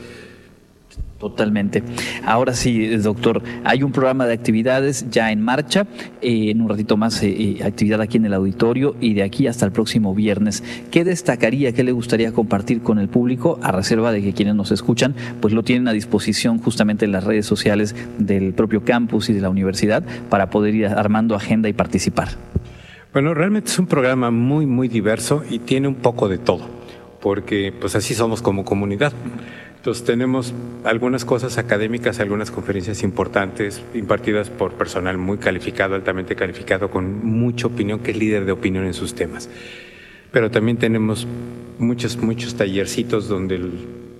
[1.21, 1.83] Totalmente.
[2.25, 5.85] Ahora sí, doctor, hay un programa de actividades ya en marcha,
[6.19, 9.45] eh, en un ratito más eh, eh, actividad aquí en el auditorio y de aquí
[9.45, 10.63] hasta el próximo viernes.
[10.89, 14.71] ¿Qué destacaría, qué le gustaría compartir con el público a reserva de que quienes nos
[14.71, 19.33] escuchan pues lo tienen a disposición justamente en las redes sociales del propio campus y
[19.33, 22.29] de la universidad para poder ir armando agenda y participar?
[23.13, 26.67] Bueno, realmente es un programa muy, muy diverso y tiene un poco de todo,
[27.21, 29.13] porque pues así somos como comunidad.
[29.81, 36.91] Entonces tenemos algunas cosas académicas, algunas conferencias importantes impartidas por personal muy calificado, altamente calificado,
[36.91, 39.49] con mucha opinión, que es líder de opinión en sus temas.
[40.31, 41.25] Pero también tenemos
[41.79, 43.59] muchos, muchos tallercitos donde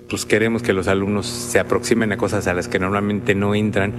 [0.10, 3.94] pues queremos que los alumnos se aproximen a cosas a las que normalmente no entran.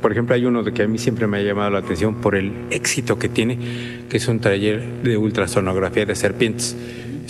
[0.00, 2.36] Por ejemplo, hay uno de que a mí siempre me ha llamado la atención por
[2.36, 3.58] el éxito que tiene,
[4.08, 6.76] que es un taller de ultrasonografía de serpientes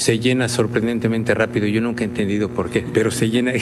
[0.00, 1.66] se llena sorprendentemente rápido.
[1.66, 3.52] Yo nunca he entendido por qué, pero se llena.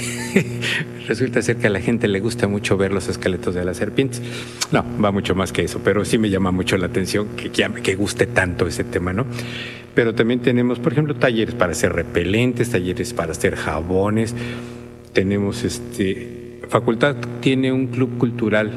[1.09, 4.23] Resulta ser que a la gente le gusta mucho ver los esqueletos de las serpientes.
[4.71, 7.95] No, va mucho más que eso, pero sí me llama mucho la atención que, que
[7.97, 9.27] guste tanto ese tema, ¿no?
[9.97, 14.33] Pero también tenemos, por ejemplo, talleres para hacer repelentes, talleres para hacer jabones.
[15.13, 16.61] Tenemos este.
[16.69, 18.71] Facultad tiene un club cultural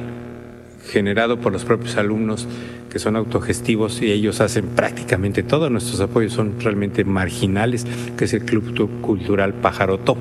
[0.89, 2.47] generado por los propios alumnos
[2.91, 5.69] que son autogestivos y ellos hacen prácticamente todo.
[5.69, 7.85] Nuestros apoyos son realmente marginales,
[8.17, 10.17] que es el Club Cultural Pajaroto.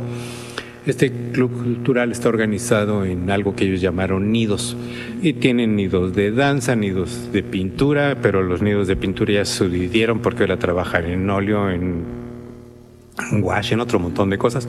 [0.87, 4.79] Este club cultural está organizado en algo que ellos llamaron nidos
[5.21, 9.69] y tienen nidos de danza, nidos de pintura, pero los nidos de pintura ya se
[9.69, 12.05] dividieron porque ahora trabajan en óleo, en
[13.43, 14.67] wash, en otro montón de cosas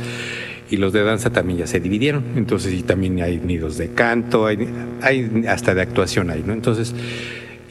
[0.72, 2.24] y los de danza también ya se dividieron.
[2.36, 4.68] Entonces, y también hay nidos de canto, hay,
[5.02, 6.54] hay hasta de actuación ahí, ¿no?
[6.54, 6.96] Entonces,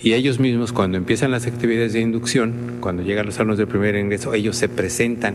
[0.03, 3.97] y ellos mismos cuando empiezan las actividades de inducción, cuando llegan los alumnos de primer
[3.97, 5.35] ingreso, ellos se presentan,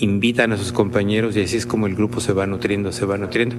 [0.00, 3.18] invitan a sus compañeros y así es como el grupo se va nutriendo, se va
[3.18, 3.54] nutriendo.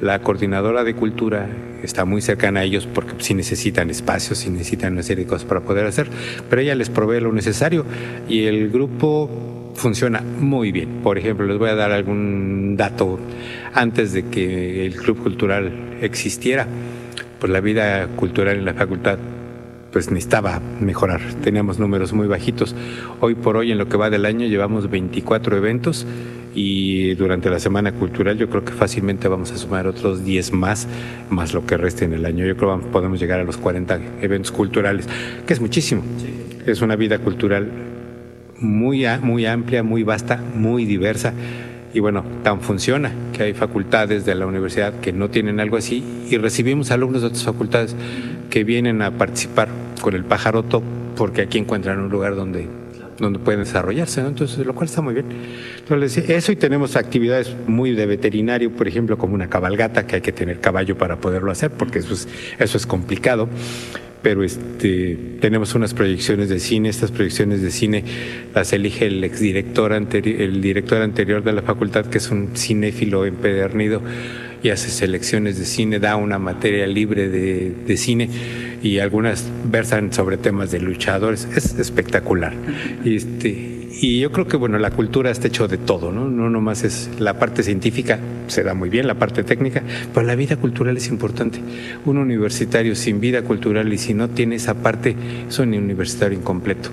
[0.00, 1.48] La coordinadora de cultura
[1.84, 5.46] está muy cercana a ellos porque si necesitan espacios, si necesitan una serie de cosas
[5.46, 6.08] para poder hacer,
[6.50, 7.86] pero ella les provee lo necesario
[8.28, 11.00] y el grupo funciona muy bien.
[11.04, 13.20] Por ejemplo, les voy a dar algún dato,
[13.72, 16.66] antes de que el Club Cultural existiera,
[17.38, 19.18] pues la vida cultural en la facultad
[19.96, 21.22] pues necesitaba mejorar.
[21.42, 22.74] Teníamos números muy bajitos.
[23.20, 26.06] Hoy por hoy, en lo que va del año, llevamos 24 eventos
[26.54, 30.86] y durante la Semana Cultural yo creo que fácilmente vamos a sumar otros 10 más,
[31.30, 32.44] más lo que reste en el año.
[32.44, 35.08] Yo creo que podemos llegar a los 40 eventos culturales,
[35.46, 36.02] que es muchísimo.
[36.66, 37.66] Es una vida cultural
[38.60, 41.32] muy, muy amplia, muy vasta, muy diversa.
[41.94, 46.04] Y bueno, tan funciona que hay facultades de la universidad que no tienen algo así
[46.28, 47.96] y recibimos alumnos de otras facultades
[48.56, 49.68] que vienen a participar
[50.00, 50.82] con el pajaroto
[51.14, 52.66] porque aquí encuentran un lugar donde,
[53.18, 55.26] donde pueden desarrollarse, entonces lo cual está muy bien.
[55.78, 60.22] Entonces, eso y tenemos actividades muy de veterinario, por ejemplo, como una cabalgata, que hay
[60.22, 63.46] que tener caballo para poderlo hacer, porque eso es, eso es complicado
[64.22, 66.88] pero este, tenemos unas proyecciones de cine.
[66.88, 68.02] Estas proyecciones de cine
[68.52, 74.02] las elige el exdirector el director anterior de la facultad, que es un cinéfilo empedernido
[74.62, 78.28] y hace selecciones de cine, da una materia libre de, de cine
[78.82, 81.48] y algunas versan sobre temas de luchadores.
[81.56, 82.54] Es espectacular.
[83.04, 86.28] Y este, y yo creo que bueno, la cultura está hecho de todo, ¿no?
[86.28, 90.34] No nomás es la parte científica, se da muy bien, la parte técnica, pero la
[90.34, 91.60] vida cultural es importante.
[92.04, 95.16] Un universitario sin vida cultural y si no tiene esa parte,
[95.48, 96.90] es un universitario incompleto.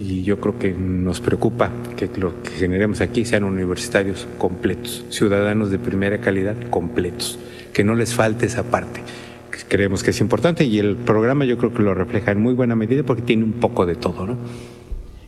[0.00, 5.70] Y yo creo que nos preocupa que lo que generemos aquí sean universitarios completos, ciudadanos
[5.70, 7.38] de primera calidad completos,
[7.72, 9.00] que no les falte esa parte
[9.68, 12.76] creemos que es importante y el programa yo creo que lo refleja en muy buena
[12.76, 14.36] medida porque tiene un poco de todo, ¿no?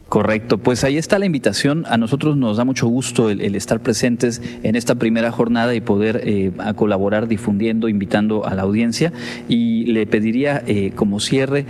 [0.09, 1.85] Correcto, pues ahí está la invitación.
[1.89, 6.21] A nosotros nos da mucho gusto el, estar presentes en esta primera jornada y poder
[6.23, 9.13] eh, a colaborar difundiendo, invitando a la audiencia.
[9.49, 11.67] Y le pediría eh, como cierre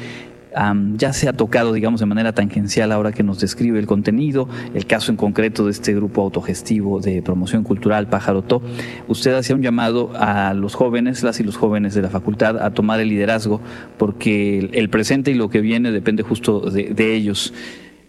[0.96, 4.86] ya se ha tocado, digamos, de manera tangencial ahora que nos describe el contenido, el
[4.86, 8.44] caso en concreto de este grupo autogestivo de promoción cultural Pájaro
[9.08, 12.70] Usted hacía un llamado a los jóvenes, las y los jóvenes de la facultad, a
[12.70, 13.60] tomar el liderazgo,
[13.98, 17.52] porque el, presente y lo que viene depende justo de ellos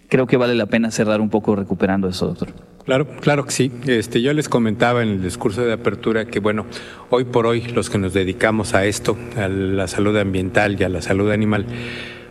[0.10, 2.50] creo que vale la pena cerrar un poco recuperando eso, doctor.
[2.86, 3.72] Claro, claro que sí.
[3.86, 6.66] Este, yo les comentaba en el discurso de apertura que, bueno,
[7.10, 10.90] hoy por hoy los que nos dedicamos a esto, a la salud ambiental y a
[10.90, 11.66] la salud animal,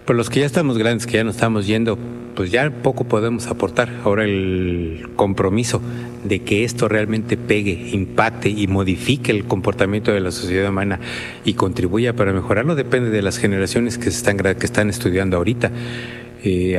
[0.06, 1.98] pues los que ya estamos grandes, que ya nos estamos yendo,
[2.36, 3.90] pues ya poco podemos aportar.
[4.04, 5.82] Ahora el compromiso
[6.22, 11.00] de que esto realmente pegue, impacte y modifique el comportamiento de la sociedad humana
[11.44, 15.72] y contribuya para mejorarlo depende de las generaciones que, están, que están estudiando ahorita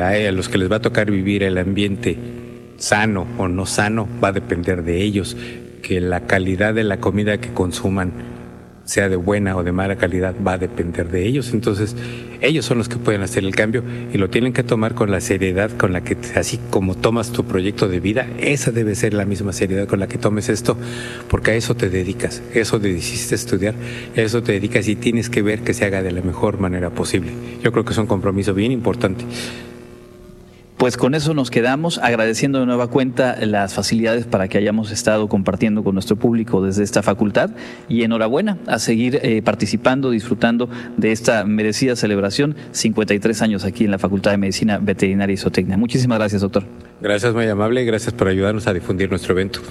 [0.02, 2.18] a, los que les va a tocar vivir el ambiente
[2.78, 5.36] sano o no sano va a depender de ellos,
[5.82, 8.37] que la calidad de la comida que consuman
[8.88, 11.54] sea de buena o de mala calidad, va a depender de ellos.
[11.54, 11.96] Entonces,
[12.42, 15.20] ellos son los que pueden hacer el cambio y lo tienen que tomar con la
[15.20, 19.26] seriedad con la que, así como tomas tu proyecto de vida, esa debe ser la
[19.26, 20.78] misma seriedad con la que tomes esto,
[21.30, 23.76] porque a eso te dedicas, eso te decidiste estudiar,
[24.16, 27.32] eso te dedicas y tienes que ver que se haga de la mejor manera posible.
[27.62, 29.26] Yo creo que es un compromiso bien importante.
[30.78, 35.28] Pues con eso nos quedamos, agradeciendo de nueva cuenta las facilidades para que hayamos estado
[35.28, 37.50] compartiendo con nuestro público desde esta facultad
[37.90, 43.92] y enhorabuena a seguir eh, participando, disfrutando de esta merecida celebración, 53 años aquí en
[43.92, 45.78] la Facultad de Medicina Veterinaria y Zootecnia.
[45.78, 46.64] Muchísimas gracias, doctor.
[47.02, 49.62] Gracias, muy amable, gracias por ayudarnos a difundir nuestro evento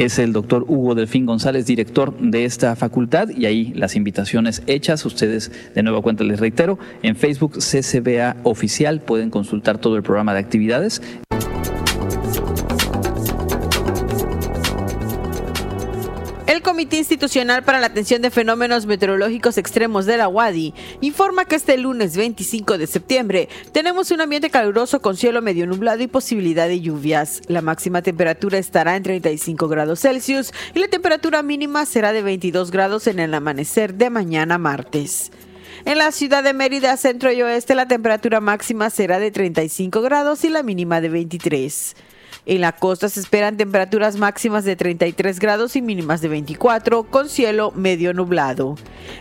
[0.00, 5.04] es el doctor Hugo Delfín González, director de esta facultad, y ahí las invitaciones hechas,
[5.04, 10.32] ustedes de nuevo cuenta les reitero, en Facebook CCBA Oficial pueden consultar todo el programa
[10.32, 11.02] de actividades.
[16.60, 21.56] El Comité Institucional para la Atención de Fenómenos Meteorológicos Extremos de la UADI informa que
[21.56, 26.68] este lunes 25 de septiembre tenemos un ambiente caluroso con cielo medio nublado y posibilidad
[26.68, 27.40] de lluvias.
[27.46, 32.70] La máxima temperatura estará en 35 grados Celsius y la temperatura mínima será de 22
[32.70, 35.32] grados en el amanecer de mañana martes.
[35.86, 40.44] En la ciudad de Mérida, centro y oeste, la temperatura máxima será de 35 grados
[40.44, 41.96] y la mínima de 23.
[42.50, 47.28] En la costa se esperan temperaturas máximas de 33 grados y mínimas de 24, con
[47.28, 48.74] cielo medio nublado.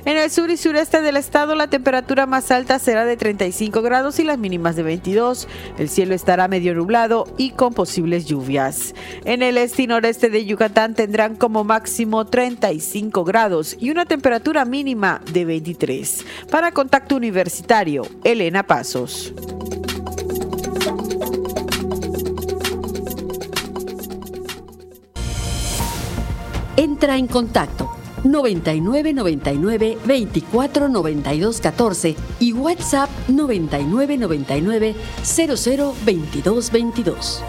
[0.04, 4.18] En el sur y sureste del estado la temperatura más alta será de 35 grados
[4.18, 5.48] y las mínimas de 22.
[5.78, 8.96] El cielo estará medio nublado y con posibles lluvias.
[9.26, 14.66] En el este y noreste de Yucatán tendrán como máximo 35 grados y una temperatura
[14.66, 16.26] mínima de 23.
[16.50, 19.36] Para Contacto Universitario, Elena Pasos.
[27.10, 27.90] Entra en contacto
[28.24, 37.44] 99 99 24 92 14 y WhatsApp 99 99 00 22 22.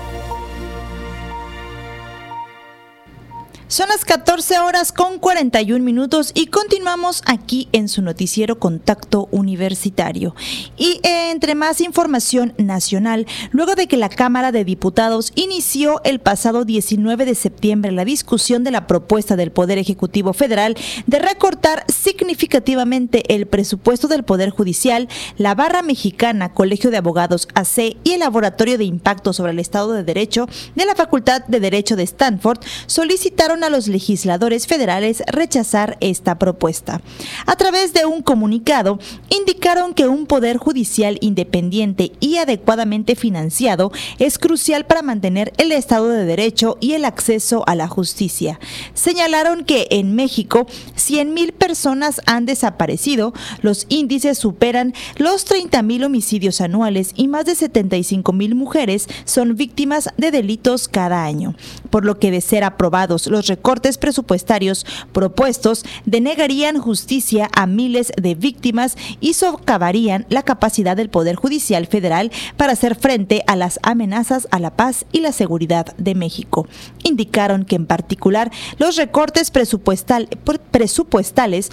[3.81, 10.35] Son las 14 horas con 41 minutos y continuamos aquí en su noticiero Contacto Universitario.
[10.77, 16.19] Y eh, entre más información nacional, luego de que la Cámara de Diputados inició el
[16.19, 20.77] pasado 19 de septiembre la discusión de la propuesta del Poder Ejecutivo Federal
[21.07, 25.09] de recortar significativamente el presupuesto del Poder Judicial,
[25.39, 29.95] la Barra Mexicana, Colegio de Abogados AC y el Laboratorio de Impacto sobre el Estado
[29.95, 35.97] de Derecho de la Facultad de Derecho de Stanford solicitaron a los legisladores federales rechazar
[36.01, 37.01] esta propuesta.
[37.47, 38.99] A través de un comunicado,
[39.29, 46.09] indicaron que un poder judicial independiente y adecuadamente financiado es crucial para mantener el Estado
[46.09, 48.59] de Derecho y el acceso a la justicia.
[48.95, 50.67] Señalaron que en México
[50.97, 58.55] 100.000 personas han desaparecido, los índices superan los 30.000 homicidios anuales y más de 75.000
[58.55, 61.55] mujeres son víctimas de delitos cada año,
[61.91, 68.35] por lo que de ser aprobados los recortes presupuestarios propuestos denegarían justicia a miles de
[68.35, 74.47] víctimas y socavarían la capacidad del Poder Judicial Federal para hacer frente a las amenazas
[74.53, 76.69] a la paz y la seguridad de México.
[77.03, 80.29] Indicaron que en particular los recortes presupuestal,
[80.71, 81.71] presupuestales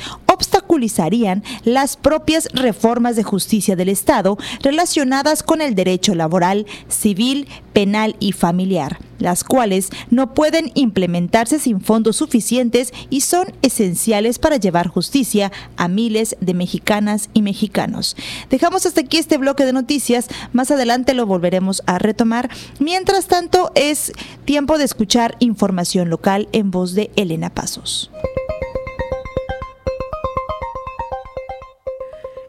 [1.63, 8.31] las propias reformas de justicia del Estado relacionadas con el derecho laboral, civil, penal y
[8.31, 15.51] familiar, las cuales no pueden implementarse sin fondos suficientes y son esenciales para llevar justicia
[15.77, 18.15] a miles de mexicanas y mexicanos.
[18.49, 22.49] Dejamos hasta aquí este bloque de noticias, más adelante lo volveremos a retomar.
[22.79, 24.11] Mientras tanto, es
[24.45, 28.11] tiempo de escuchar información local en voz de Elena Pasos.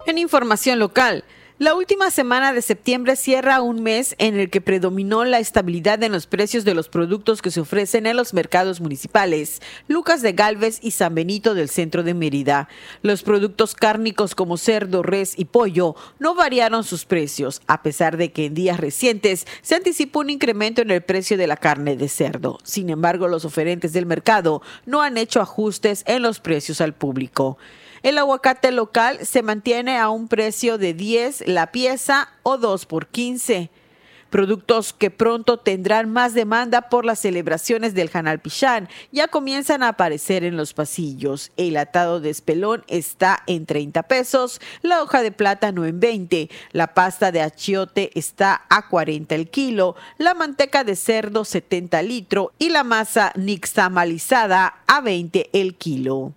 [0.09, 1.23] En información local,
[1.59, 6.13] la última semana de septiembre cierra un mes en el que predominó la estabilidad en
[6.13, 10.79] los precios de los productos que se ofrecen en los mercados municipales, Lucas de Galvez
[10.81, 12.71] y San Benito del centro de Mérida.
[13.03, 18.33] Los productos cárnicos como cerdo, res y pollo no variaron sus precios, a pesar de
[18.33, 22.09] que en días recientes se anticipó un incremento en el precio de la carne de
[22.09, 22.61] cerdo.
[22.65, 27.59] Sin embargo, los oferentes del mercado no han hecho ajustes en los precios al público.
[28.09, 33.09] El aguacate local se mantiene a un precio de 10 la pieza o 2 por
[33.09, 33.69] 15.
[34.31, 39.89] Productos que pronto tendrán más demanda por las celebraciones del Hanal Pichán ya comienzan a
[39.89, 41.53] aparecer en los pasillos.
[41.59, 46.95] El atado de espelón está en 30 pesos, la hoja de plátano en 20, la
[46.95, 52.71] pasta de achiote está a 40 el kilo, la manteca de cerdo 70 litros y
[52.71, 56.33] la masa nixtamalizada a 20 el kilo.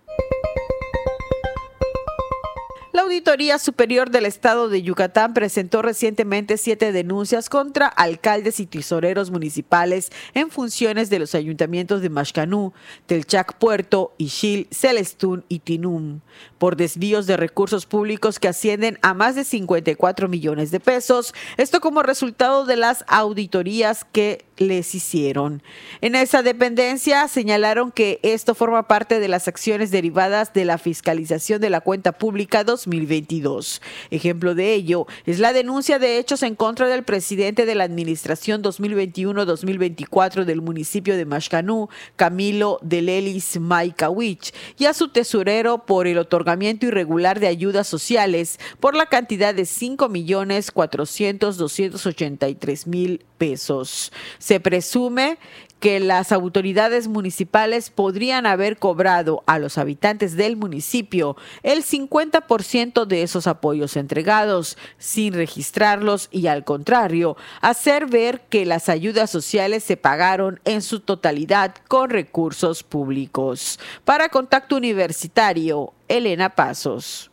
[2.92, 9.30] La Auditoría Superior del Estado de Yucatán presentó recientemente siete denuncias contra alcaldes y tesoreros
[9.30, 12.74] municipales en funciones de los ayuntamientos de Mashcanú,
[13.06, 16.20] Telchac Puerto, Ixil, Celestún y Tinum,
[16.58, 21.80] por desvíos de recursos públicos que ascienden a más de 54 millones de pesos, esto
[21.80, 25.62] como resultado de las auditorías que les hicieron.
[26.00, 31.60] En esa dependencia señalaron que esto forma parte de las acciones derivadas de la fiscalización
[31.60, 33.82] de la cuenta pública 2022.
[34.10, 38.62] Ejemplo de ello es la denuncia de hechos en contra del presidente de la administración
[38.62, 46.86] 2021-2024 del municipio de Mashcanú, Camilo Delelis Maikawich, y a su tesorero por el otorgamiento
[46.86, 54.12] irregular de ayudas sociales por la cantidad de 5 millones 400 283 mil pesos.
[54.38, 55.38] Se presume
[55.82, 63.24] que las autoridades municipales podrían haber cobrado a los habitantes del municipio el 50% de
[63.24, 69.96] esos apoyos entregados sin registrarlos y al contrario, hacer ver que las ayudas sociales se
[69.96, 73.80] pagaron en su totalidad con recursos públicos.
[74.04, 77.31] Para Contacto Universitario, Elena Pasos.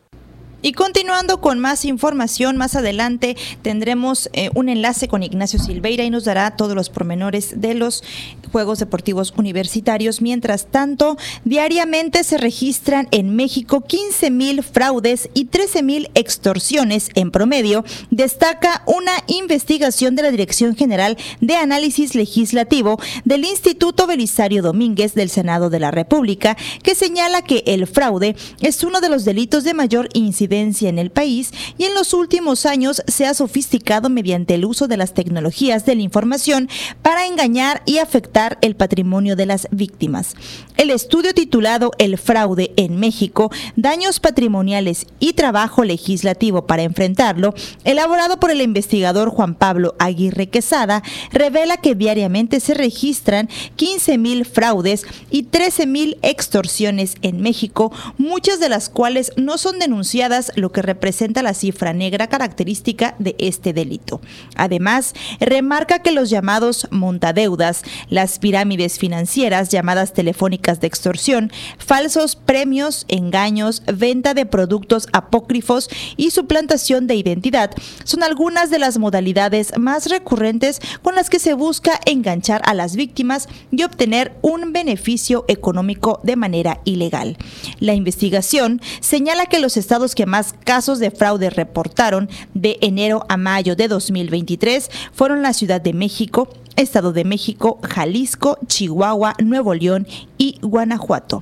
[0.62, 6.10] Y continuando con más información, más adelante tendremos eh, un enlace con Ignacio Silveira y
[6.10, 8.04] nos dará todos los pormenores de los
[8.52, 10.20] Juegos Deportivos Universitarios.
[10.20, 17.30] Mientras tanto, diariamente se registran en México 15 mil fraudes y 13 mil extorsiones en
[17.30, 25.14] promedio, destaca una investigación de la Dirección General de Análisis Legislativo del Instituto Belisario Domínguez
[25.14, 29.64] del Senado de la República, que señala que el fraude es uno de los delitos
[29.64, 34.10] de mayor incidencia evidencia en el país y en los últimos años se ha sofisticado
[34.10, 36.68] mediante el uso de las tecnologías de la información
[37.02, 40.34] para engañar y afectar el patrimonio de las víctimas.
[40.76, 48.40] El estudio titulado El fraude en México, daños patrimoniales y trabajo legislativo para enfrentarlo, elaborado
[48.40, 55.04] por el investigador Juan Pablo Aguirre Quesada, revela que diariamente se registran 15 mil fraudes
[55.30, 60.82] y 13 mil extorsiones en México, muchas de las cuales no son denunciadas, lo que
[60.82, 64.20] representa la cifra negra característica de este delito.
[64.56, 73.04] Además, remarca que los llamados montadeudas, las pirámides financieras llamadas telefónicas de extorsión, falsos premios,
[73.08, 77.70] engaños, venta de productos apócrifos y suplantación de identidad
[78.04, 82.96] son algunas de las modalidades más recurrentes con las que se busca enganchar a las
[82.96, 87.36] víctimas y obtener un beneficio económico de manera ilegal.
[87.78, 93.36] La investigación señala que los estados que más casos de fraude reportaron de enero a
[93.36, 100.06] mayo de 2023 fueron la Ciudad de México, Estado de México, Jalisco, Chihuahua, Nuevo León
[100.38, 101.40] y Guanajuato.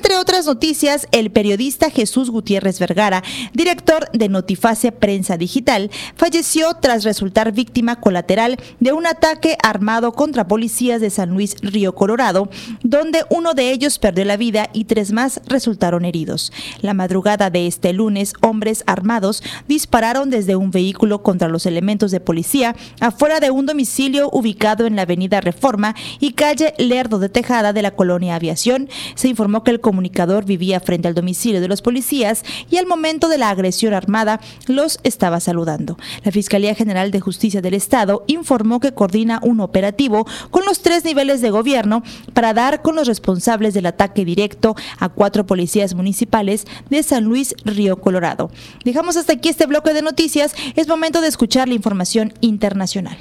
[0.00, 3.22] Entre otras noticias, el periodista Jesús Gutiérrez Vergara,
[3.52, 10.48] director de Notiface Prensa Digital, falleció tras resultar víctima colateral de un ataque armado contra
[10.48, 12.48] policías de San Luis Río Colorado,
[12.82, 16.50] donde uno de ellos perdió la vida y tres más resultaron heridos.
[16.80, 22.20] La madrugada de este lunes, hombres armados dispararon desde un vehículo contra los elementos de
[22.20, 27.74] policía afuera de un domicilio ubicado en la avenida Reforma y calle Lerdo de Tejada
[27.74, 28.88] de la colonia Aviación.
[29.14, 33.28] Se informó que el comunicador vivía frente al domicilio de los policías y al momento
[33.28, 35.98] de la agresión armada los estaba saludando.
[36.22, 41.04] La Fiscalía General de Justicia del Estado informó que coordina un operativo con los tres
[41.04, 46.68] niveles de gobierno para dar con los responsables del ataque directo a cuatro policías municipales
[46.88, 48.48] de San Luis Río Colorado.
[48.84, 50.54] Dejamos hasta aquí este bloque de noticias.
[50.76, 53.18] Es momento de escuchar la información internacional.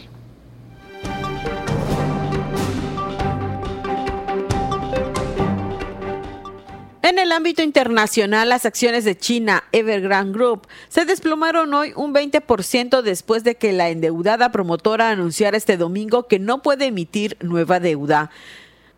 [7.10, 13.02] En el ámbito internacional, las acciones de China Evergrande Group se desplomaron hoy un 20%
[13.02, 18.30] después de que la endeudada promotora anunciara este domingo que no puede emitir nueva deuda.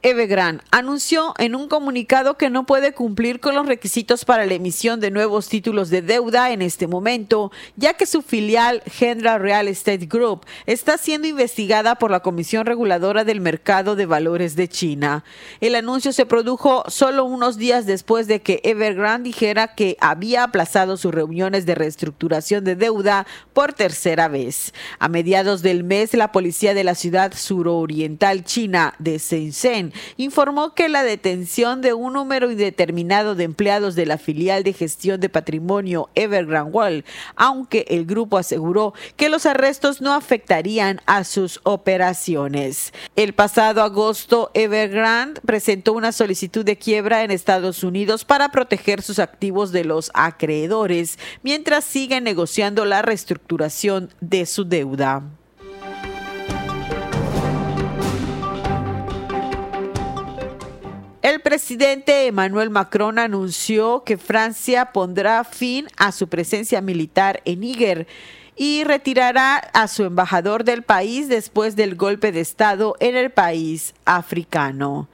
[0.04, 5.00] Evergrande anunció en un comunicado que no puede cumplir con los requisitos para la emisión
[5.00, 10.08] de nuevos títulos de deuda en este momento, ya que su filial Hendra Real Estate
[10.08, 15.24] Group está siendo investigada por la Comisión Reguladora del Mercado de Valores de China.
[15.60, 20.98] El anuncio se produjo solo unos días después de que Evergrande dijera que había aplazado
[20.98, 24.74] sus reuniones de reestructuración de deuda por tercera vez.
[24.98, 30.90] A mediados del mes, la policía de la ciudad suroriental china de Shenzhen informó que
[30.90, 36.10] la detención de un número indeterminado de empleados de la filial de gestión de patrimonio
[36.16, 42.94] Evergrande Wall, aunque el grupo aseguró que los arrestos no afectarían a sus operaciones.
[43.16, 49.20] El pasado agosto, Evergrande presentó una solicitud de quiebra en Estados Unidos para proteger sus
[49.20, 55.24] activos de los acreedores, mientras sigue negociando la reestructuración de su deuda.
[61.22, 68.08] El presidente Emmanuel Macron anunció que Francia pondrá fin a su presencia militar en Níger
[68.56, 73.94] y retirará a su embajador del país después del golpe de Estado en el país
[74.06, 75.10] africano.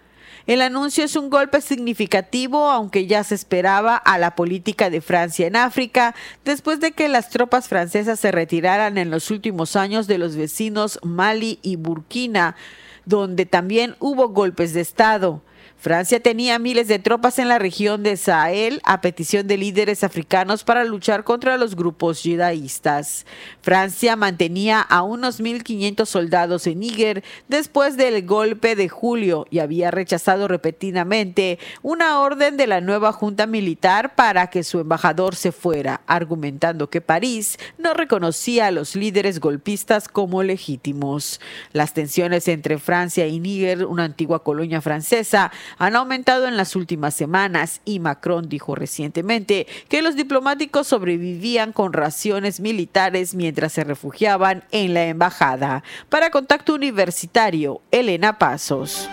[0.46, 5.46] El anuncio es un golpe significativo, aunque ya se esperaba a la política de Francia
[5.46, 10.20] en África, después de que las tropas francesas se retiraran en los últimos años de
[10.20, 12.56] los vecinos Mali y Burkina,
[13.04, 15.42] donde también hubo golpes de Estado.
[15.80, 20.64] Francia tenía miles de tropas en la región de Sahel a petición de líderes africanos
[20.64, 23.28] para luchar contra los grupos yidaístas.
[23.62, 29.92] Francia mantenía a unos 1.500 soldados en Níger después del golpe de julio y había
[29.92, 36.02] rechazado repetidamente una orden de la nueva junta militar para que su embajador se fuera,
[36.08, 41.40] argumentando que París no reconocía a los líderes golpistas como legítimos.
[41.72, 47.14] Las tensiones entre Francia y Níger, una antigua colonia francesa, han aumentado en las últimas
[47.14, 54.64] semanas y Macron dijo recientemente que los diplomáticos sobrevivían con raciones militares mientras se refugiaban
[54.72, 55.84] en la embajada.
[56.10, 59.10] Para Contacto Universitario, Elena Pasos.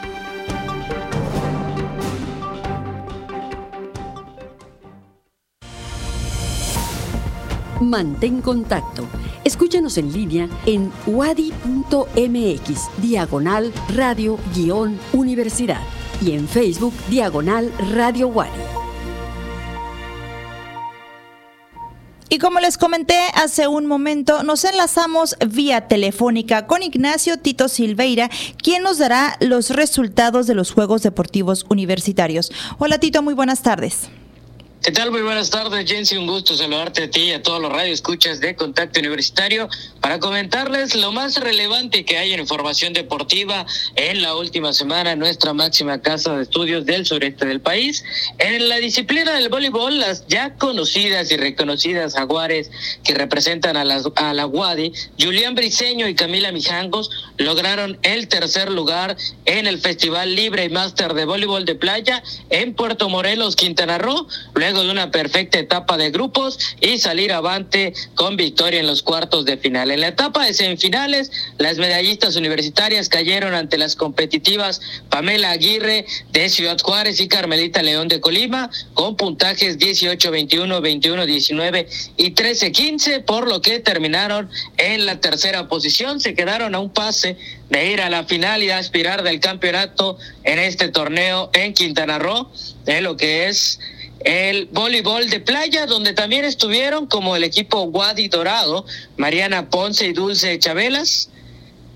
[7.80, 9.06] Mantén contacto.
[9.44, 15.82] Escúchanos en línea en wadi.mx, diagonal radio-universidad
[16.24, 18.50] y en Facebook Diagonal Radio Wadi.
[22.30, 28.30] Y como les comenté hace un momento, nos enlazamos vía telefónica con Ignacio Tito Silveira,
[28.60, 32.50] quien nos dará los resultados de los Juegos Deportivos Universitarios.
[32.78, 34.08] Hola Tito, muy buenas tardes.
[34.84, 35.10] ¿Qué tal?
[35.10, 36.18] Muy buenas tardes, Jensi.
[36.18, 39.66] Un gusto saludarte a ti y a todos los radioescuchas de Contacto Universitario
[40.02, 43.64] para comentarles lo más relevante que hay en información deportiva
[43.96, 48.04] en la última semana en nuestra máxima casa de estudios del sureste del país.
[48.36, 52.70] En la disciplina del voleibol, las ya conocidas y reconocidas jaguares
[53.04, 58.70] que representan a, las, a la Wadi, Julián Briceño y Camila Mijangos, lograron el tercer
[58.70, 59.16] lugar
[59.46, 64.28] en el Festival Libre y Máster de Voleibol de Playa en Puerto Morelos, Quintana Roo.
[64.52, 69.44] Luego de una perfecta etapa de grupos y salir avante con victoria en los cuartos
[69.44, 69.90] de final.
[69.90, 76.48] En la etapa de semifinales, las medallistas universitarias cayeron ante las competitivas Pamela Aguirre de
[76.48, 83.60] Ciudad Juárez y Carmelita León de Colima con puntajes 18-21, 21-19 y 13-15, por lo
[83.60, 86.20] que terminaron en la tercera posición.
[86.20, 87.36] Se quedaron a un pase
[87.70, 92.50] de ir a la final y aspirar del campeonato en este torneo en Quintana Roo,
[92.84, 93.80] de lo que es
[94.24, 98.86] el voleibol de playa, donde también estuvieron como el equipo Wadi Dorado,
[99.18, 101.28] Mariana Ponce y Dulce Chabelas,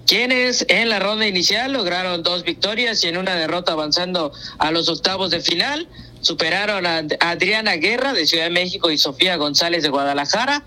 [0.06, 4.88] quienes en la ronda inicial lograron dos victorias y en una derrota avanzando a los
[4.88, 5.88] octavos de final.
[6.20, 10.64] Superaron a Adriana Guerra de Ciudad de México y Sofía González de Guadalajara,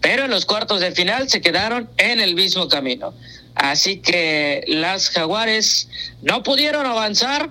[0.00, 3.12] pero en los cuartos de final se quedaron en el mismo camino.
[3.54, 5.88] Así que las jaguares
[6.22, 7.50] no pudieron avanzar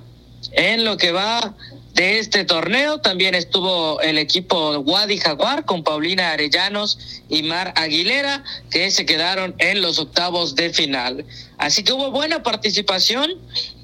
[0.51, 1.55] en lo que va
[1.93, 2.99] de este torneo.
[2.99, 9.55] También estuvo el equipo Wadi Jaguar con Paulina Arellanos y Mar Aguilera, que se quedaron
[9.59, 11.25] en los octavos de final.
[11.57, 13.31] Así que hubo buena participación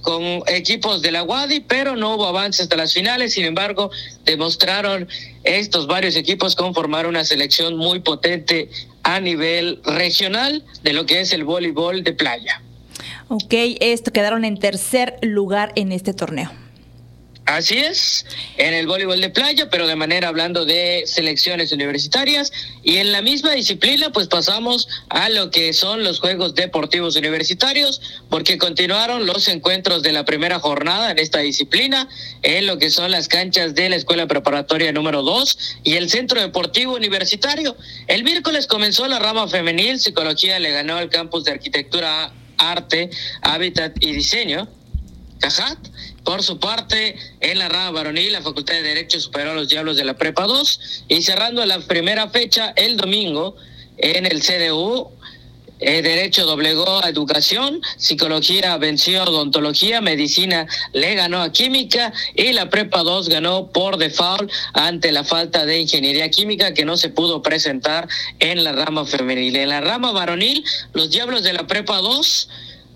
[0.01, 3.33] con equipos de la Wadi, pero no hubo avances hasta las finales.
[3.33, 3.91] Sin embargo,
[4.25, 5.07] demostraron
[5.43, 8.69] estos varios equipos conformar una selección muy potente
[9.03, 12.61] a nivel regional de lo que es el voleibol de playa.
[13.27, 16.51] Ok, esto quedaron en tercer lugar en este torneo.
[17.49, 18.27] Así es,
[18.57, 22.53] en el voleibol de playa, pero de manera hablando de selecciones universitarias.
[22.83, 28.01] Y en la misma disciplina, pues pasamos a lo que son los Juegos Deportivos Universitarios,
[28.29, 32.07] porque continuaron los encuentros de la primera jornada en esta disciplina,
[32.43, 36.39] en lo que son las canchas de la Escuela Preparatoria número 2 y el Centro
[36.39, 37.75] Deportivo Universitario.
[38.05, 43.09] El miércoles comenzó la rama femenil, psicología le ganó al campus de arquitectura, arte,
[43.41, 44.69] hábitat y diseño.
[45.39, 45.79] Cajat
[46.23, 49.97] por su parte, en la rama varonil, la Facultad de Derecho superó a los Diablos
[49.97, 53.55] de la Prepa 2 y cerrando la primera fecha el domingo
[53.97, 55.11] en el CDU,
[55.81, 62.51] eh, Derecho doblegó a Educación, Psicología venció a Odontología, Medicina le ganó a Química y
[62.51, 67.09] la Prepa 2 ganó por default ante la falta de Ingeniería Química que no se
[67.09, 68.09] pudo presentar
[68.39, 69.55] en la rama femenil.
[69.55, 72.49] En la rama varonil, los Diablos de la Prepa 2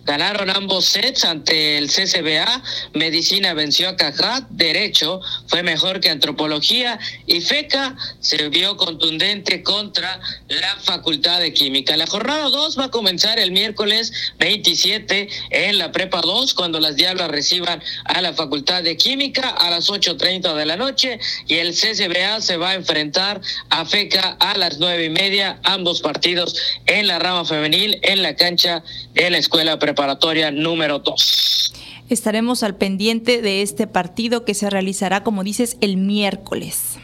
[0.05, 2.61] Ganaron ambos sets ante el CCBA.
[2.93, 4.49] Medicina venció a Cajat.
[4.49, 6.99] Derecho fue mejor que Antropología.
[7.25, 11.95] Y FECA se vio contundente contra la Facultad de Química.
[11.95, 16.97] La jornada 2 va a comenzar el miércoles 27 en la Prepa 2, cuando las
[16.97, 21.19] Diablas reciban a la Facultad de Química a las 8.30 de la noche.
[21.47, 23.39] Y el CCBA se va a enfrentar
[23.69, 25.59] a FECA a las nueve y media.
[25.63, 26.55] Ambos partidos
[26.87, 28.83] en la rama femenil en la cancha
[29.13, 31.73] de la Escuela Prepa preparatoria número 2.
[32.09, 36.97] Estaremos al pendiente de este partido que se realizará, como dices, el miércoles.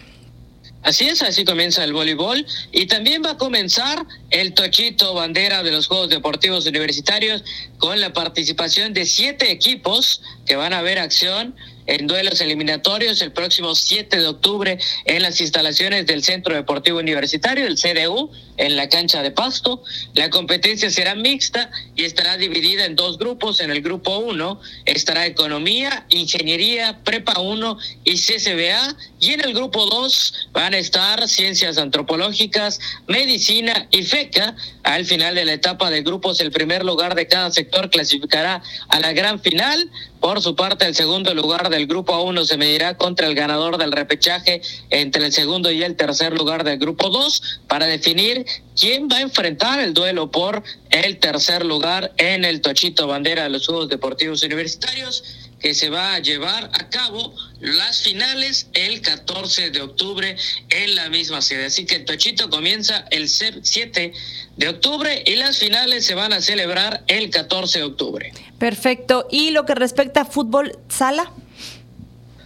[0.81, 5.71] Así es, así comienza el voleibol y también va a comenzar el tochito bandera de
[5.71, 7.43] los Juegos Deportivos Universitarios
[7.77, 11.53] con la participación de siete equipos que van a ver acción
[11.89, 17.65] en duelos eliminatorios el próximo 7 de octubre en las instalaciones del Centro Deportivo Universitario,
[17.65, 19.81] el CDU, en la cancha de Pasto.
[20.13, 23.59] La competencia será mixta y estará dividida en dos grupos.
[23.61, 28.95] En el grupo 1 estará Economía, Ingeniería, Prepa 1 y CCBA.
[29.19, 34.55] Y en el grupo 2 van a estar Ciencias Antropológicas, Medicina y FECA.
[34.83, 38.99] Al final de la etapa de grupos, el primer lugar de cada sector clasificará a
[38.99, 39.89] la gran final.
[40.19, 43.91] Por su parte, el segundo lugar del grupo 1 se medirá contra el ganador del
[43.91, 48.45] repechaje entre el segundo y el tercer lugar del grupo 2 para definir
[48.77, 53.49] quién va a enfrentar el duelo por el tercer lugar en el Tochito Bandera de
[53.49, 59.71] los Juegos Deportivos Universitarios que se va a llevar a cabo las finales el 14
[59.71, 60.37] de octubre
[60.69, 61.65] en la misma sede.
[61.65, 64.13] Así que el Tochito comienza el 7
[64.57, 68.33] de octubre y las finales se van a celebrar el 14 de octubre.
[68.57, 69.27] Perfecto.
[69.29, 71.31] ¿Y lo que respecta a fútbol sala?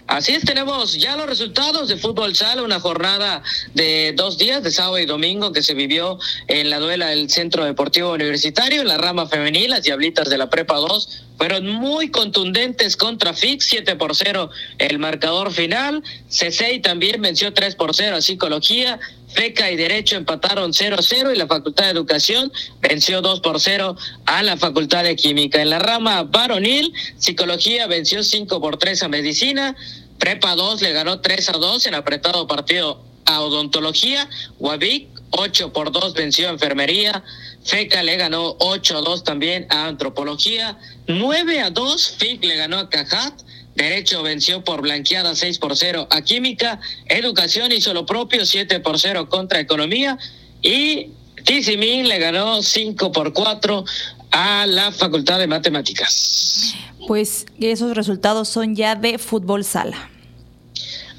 [0.06, 3.42] Así es, tenemos ya los resultados de fútbol sala, una jornada
[3.74, 7.64] de dos días, de sábado y domingo, que se vivió en la duela del Centro
[7.64, 12.96] Deportivo Universitario, en la rama femenil, las Diablitas de la Prepa 2 fueron muy contundentes
[12.96, 16.02] contra FIX, 7 por 0 el marcador final.
[16.30, 18.98] CCI también venció 3 por 0 a Psicología.
[19.28, 24.42] FECA y Derecho empataron 0-0 y la Facultad de Educación venció 2 por 0 a
[24.42, 25.62] la Facultad de Química.
[25.62, 29.76] En la rama varonil, Psicología venció 5 por 3 a Medicina.
[30.20, 34.30] Prepa 2 le ganó 3 a 2 en apretado partido a Odontología.
[34.60, 37.22] Guavic 8 por 2 venció a Enfermería.
[37.64, 40.78] FECA le ganó 8 a 2 también a Antropología.
[41.08, 43.42] 9 a 2 FIC le ganó a Cajat.
[43.76, 46.80] Derecho venció por blanqueada 6 por 0 a Química.
[47.08, 50.18] Educación hizo lo propio 7 por 0 contra Economía.
[50.62, 51.10] Y
[51.44, 53.86] Tizimín le ganó 5 por 4
[54.32, 56.76] a la Facultad de Matemáticas.
[57.08, 60.10] Pues esos resultados son ya de fútbol sala.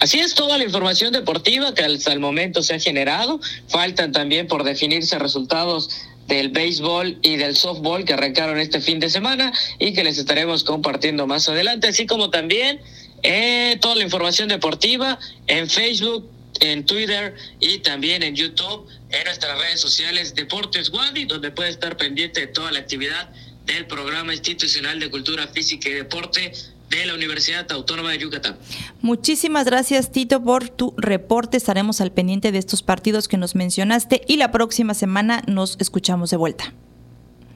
[0.01, 3.41] Así es toda la información deportiva que hasta el momento se ha generado.
[3.69, 5.89] Faltan también por definirse resultados
[6.27, 10.65] del béisbol y del softball que arrancaron este fin de semana y que les estaremos
[10.65, 12.81] compartiendo más adelante, así como también
[13.23, 16.29] eh, toda la información deportiva en Facebook,
[16.61, 21.97] en Twitter y también en YouTube, en nuestras redes sociales Deportes Wadi, donde puede estar
[21.97, 23.31] pendiente de toda la actividad
[23.67, 26.53] del Programa Institucional de Cultura Física y Deporte
[26.99, 28.57] de la Universidad Autónoma de Yucatán.
[29.01, 31.57] Muchísimas gracias Tito por tu reporte.
[31.57, 36.31] Estaremos al pendiente de estos partidos que nos mencionaste y la próxima semana nos escuchamos
[36.31, 36.73] de vuelta.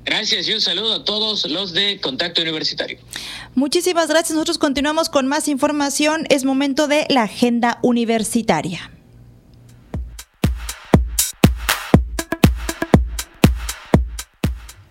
[0.05, 2.99] Gracias y un saludo a todos los de Contacto Universitario.
[3.55, 4.33] Muchísimas gracias.
[4.33, 6.27] Nosotros continuamos con más información.
[6.31, 8.91] Es momento de la agenda universitaria.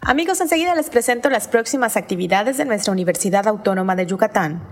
[0.08, 4.64] Amigos, enseguida les presento las próximas actividades de nuestra Universidad Autónoma de Yucatán.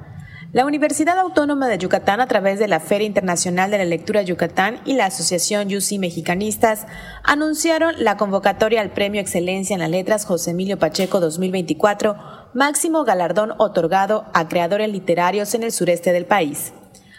[0.53, 4.79] La Universidad Autónoma de Yucatán, a través de la Feria Internacional de la Lectura Yucatán
[4.85, 6.87] y la Asociación UC Mexicanistas,
[7.21, 12.15] anunciaron la convocatoria al Premio Excelencia en las Letras José Emilio Pacheco 2024,
[12.53, 16.71] máximo galardón otorgado a creadores literarios en el sureste del país.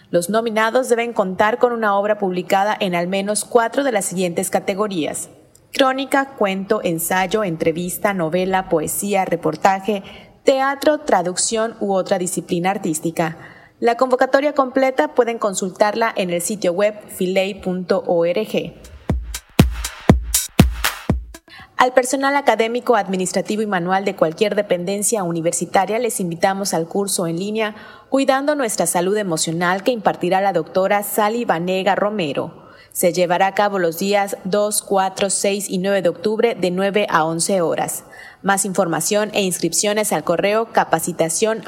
[0.09, 4.49] Los nominados deben contar con una obra publicada en al menos cuatro de las siguientes
[4.49, 5.29] categorías
[5.77, 10.03] crónica, cuento, ensayo, entrevista, novela, poesía, reportaje,
[10.43, 13.37] teatro, traducción u otra disciplina artística.
[13.79, 18.73] La convocatoria completa pueden consultarla en el sitio web filey.org.
[21.77, 27.39] Al personal académico, administrativo y manual de cualquier dependencia universitaria les invitamos al curso en
[27.39, 27.75] línea
[28.09, 32.66] Cuidando nuestra salud emocional que impartirá la doctora Sally Vanega Romero.
[32.97, 37.07] Se llevará a cabo los días 2, 4, 6 y 9 de octubre de 9
[37.11, 38.05] a 11 horas.
[38.41, 41.63] Más información e inscripciones al correo capacitación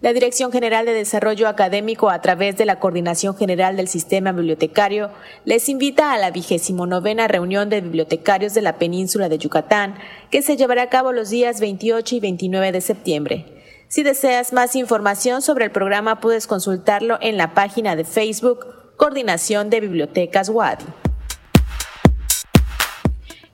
[0.00, 5.10] La Dirección General de Desarrollo Académico, a través de la Coordinación General del Sistema Bibliotecario,
[5.44, 9.96] les invita a la vigésimo novena reunión de bibliotecarios de la península de Yucatán,
[10.30, 13.63] que se llevará a cabo los días 28 y 29 de septiembre.
[13.94, 18.66] Si deseas más información sobre el programa, puedes consultarlo en la página de Facebook
[18.96, 20.84] Coordinación de Bibliotecas WADI.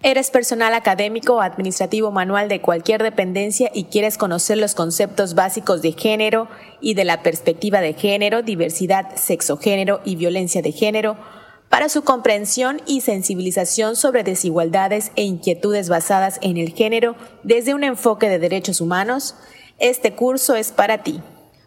[0.02, 5.82] ¿Eres personal académico o administrativo manual de cualquier dependencia y quieres conocer los conceptos básicos
[5.82, 6.48] de género
[6.80, 11.18] y de la perspectiva de género, diversidad, sexogénero y violencia de género?
[11.68, 17.84] Para su comprensión y sensibilización sobre desigualdades e inquietudes basadas en el género desde un
[17.84, 19.34] enfoque de derechos humanos,
[19.80, 21.20] este curso es para ti.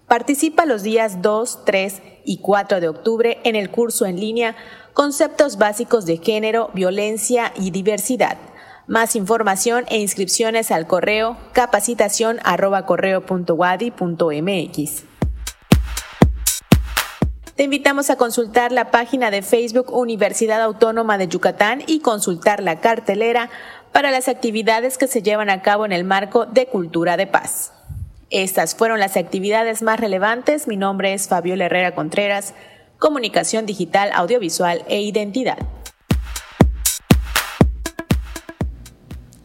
[0.08, 4.56] Participa los días 2, 3 y 4 de octubre en el curso en línea
[4.94, 8.38] Conceptos básicos de género, violencia y diversidad.
[8.86, 12.40] Más información e inscripciones al correo capacitación
[17.56, 22.80] Te invitamos a consultar la página de Facebook Universidad Autónoma de Yucatán y consultar la
[22.80, 23.50] cartelera
[23.92, 27.72] para las actividades que se llevan a cabo en el marco de Cultura de Paz.
[28.30, 30.68] Estas fueron las actividades más relevantes.
[30.68, 32.54] Mi nombre es Fabiola Herrera Contreras,
[32.98, 35.58] Comunicación Digital, Audiovisual e Identidad.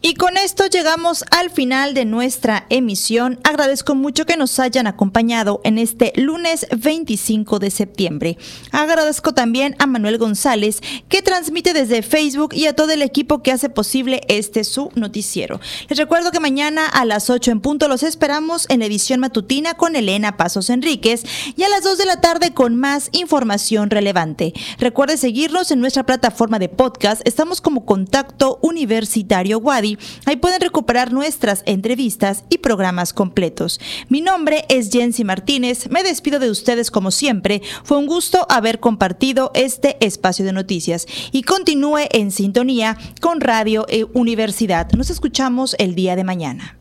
[0.01, 3.37] Y con esto llegamos al final de nuestra emisión.
[3.43, 8.37] Agradezco mucho que nos hayan acompañado en este lunes 25 de septiembre.
[8.71, 13.51] Agradezco también a Manuel González que transmite desde Facebook y a todo el equipo que
[13.51, 15.59] hace posible este su noticiero.
[15.89, 19.73] Les recuerdo que mañana a las 8 en punto los esperamos en la edición matutina
[19.73, 21.23] con Elena Pasos Enríquez
[21.57, 24.53] y a las 2 de la tarde con más información relevante.
[24.77, 27.21] Recuerde seguirnos en nuestra plataforma de podcast.
[27.25, 29.88] Estamos como Contacto Universitario Wadi
[30.25, 33.79] Ahí pueden recuperar nuestras entrevistas y programas completos.
[34.09, 35.89] Mi nombre es Jensi Martínez.
[35.89, 37.61] Me despido de ustedes como siempre.
[37.83, 43.85] Fue un gusto haber compartido este espacio de noticias y continúe en sintonía con Radio
[43.87, 44.91] e Universidad.
[44.91, 46.77] Nos escuchamos el día de mañana.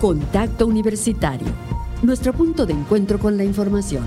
[0.00, 1.48] Contacto Universitario,
[2.02, 4.06] nuestro punto de encuentro con la información.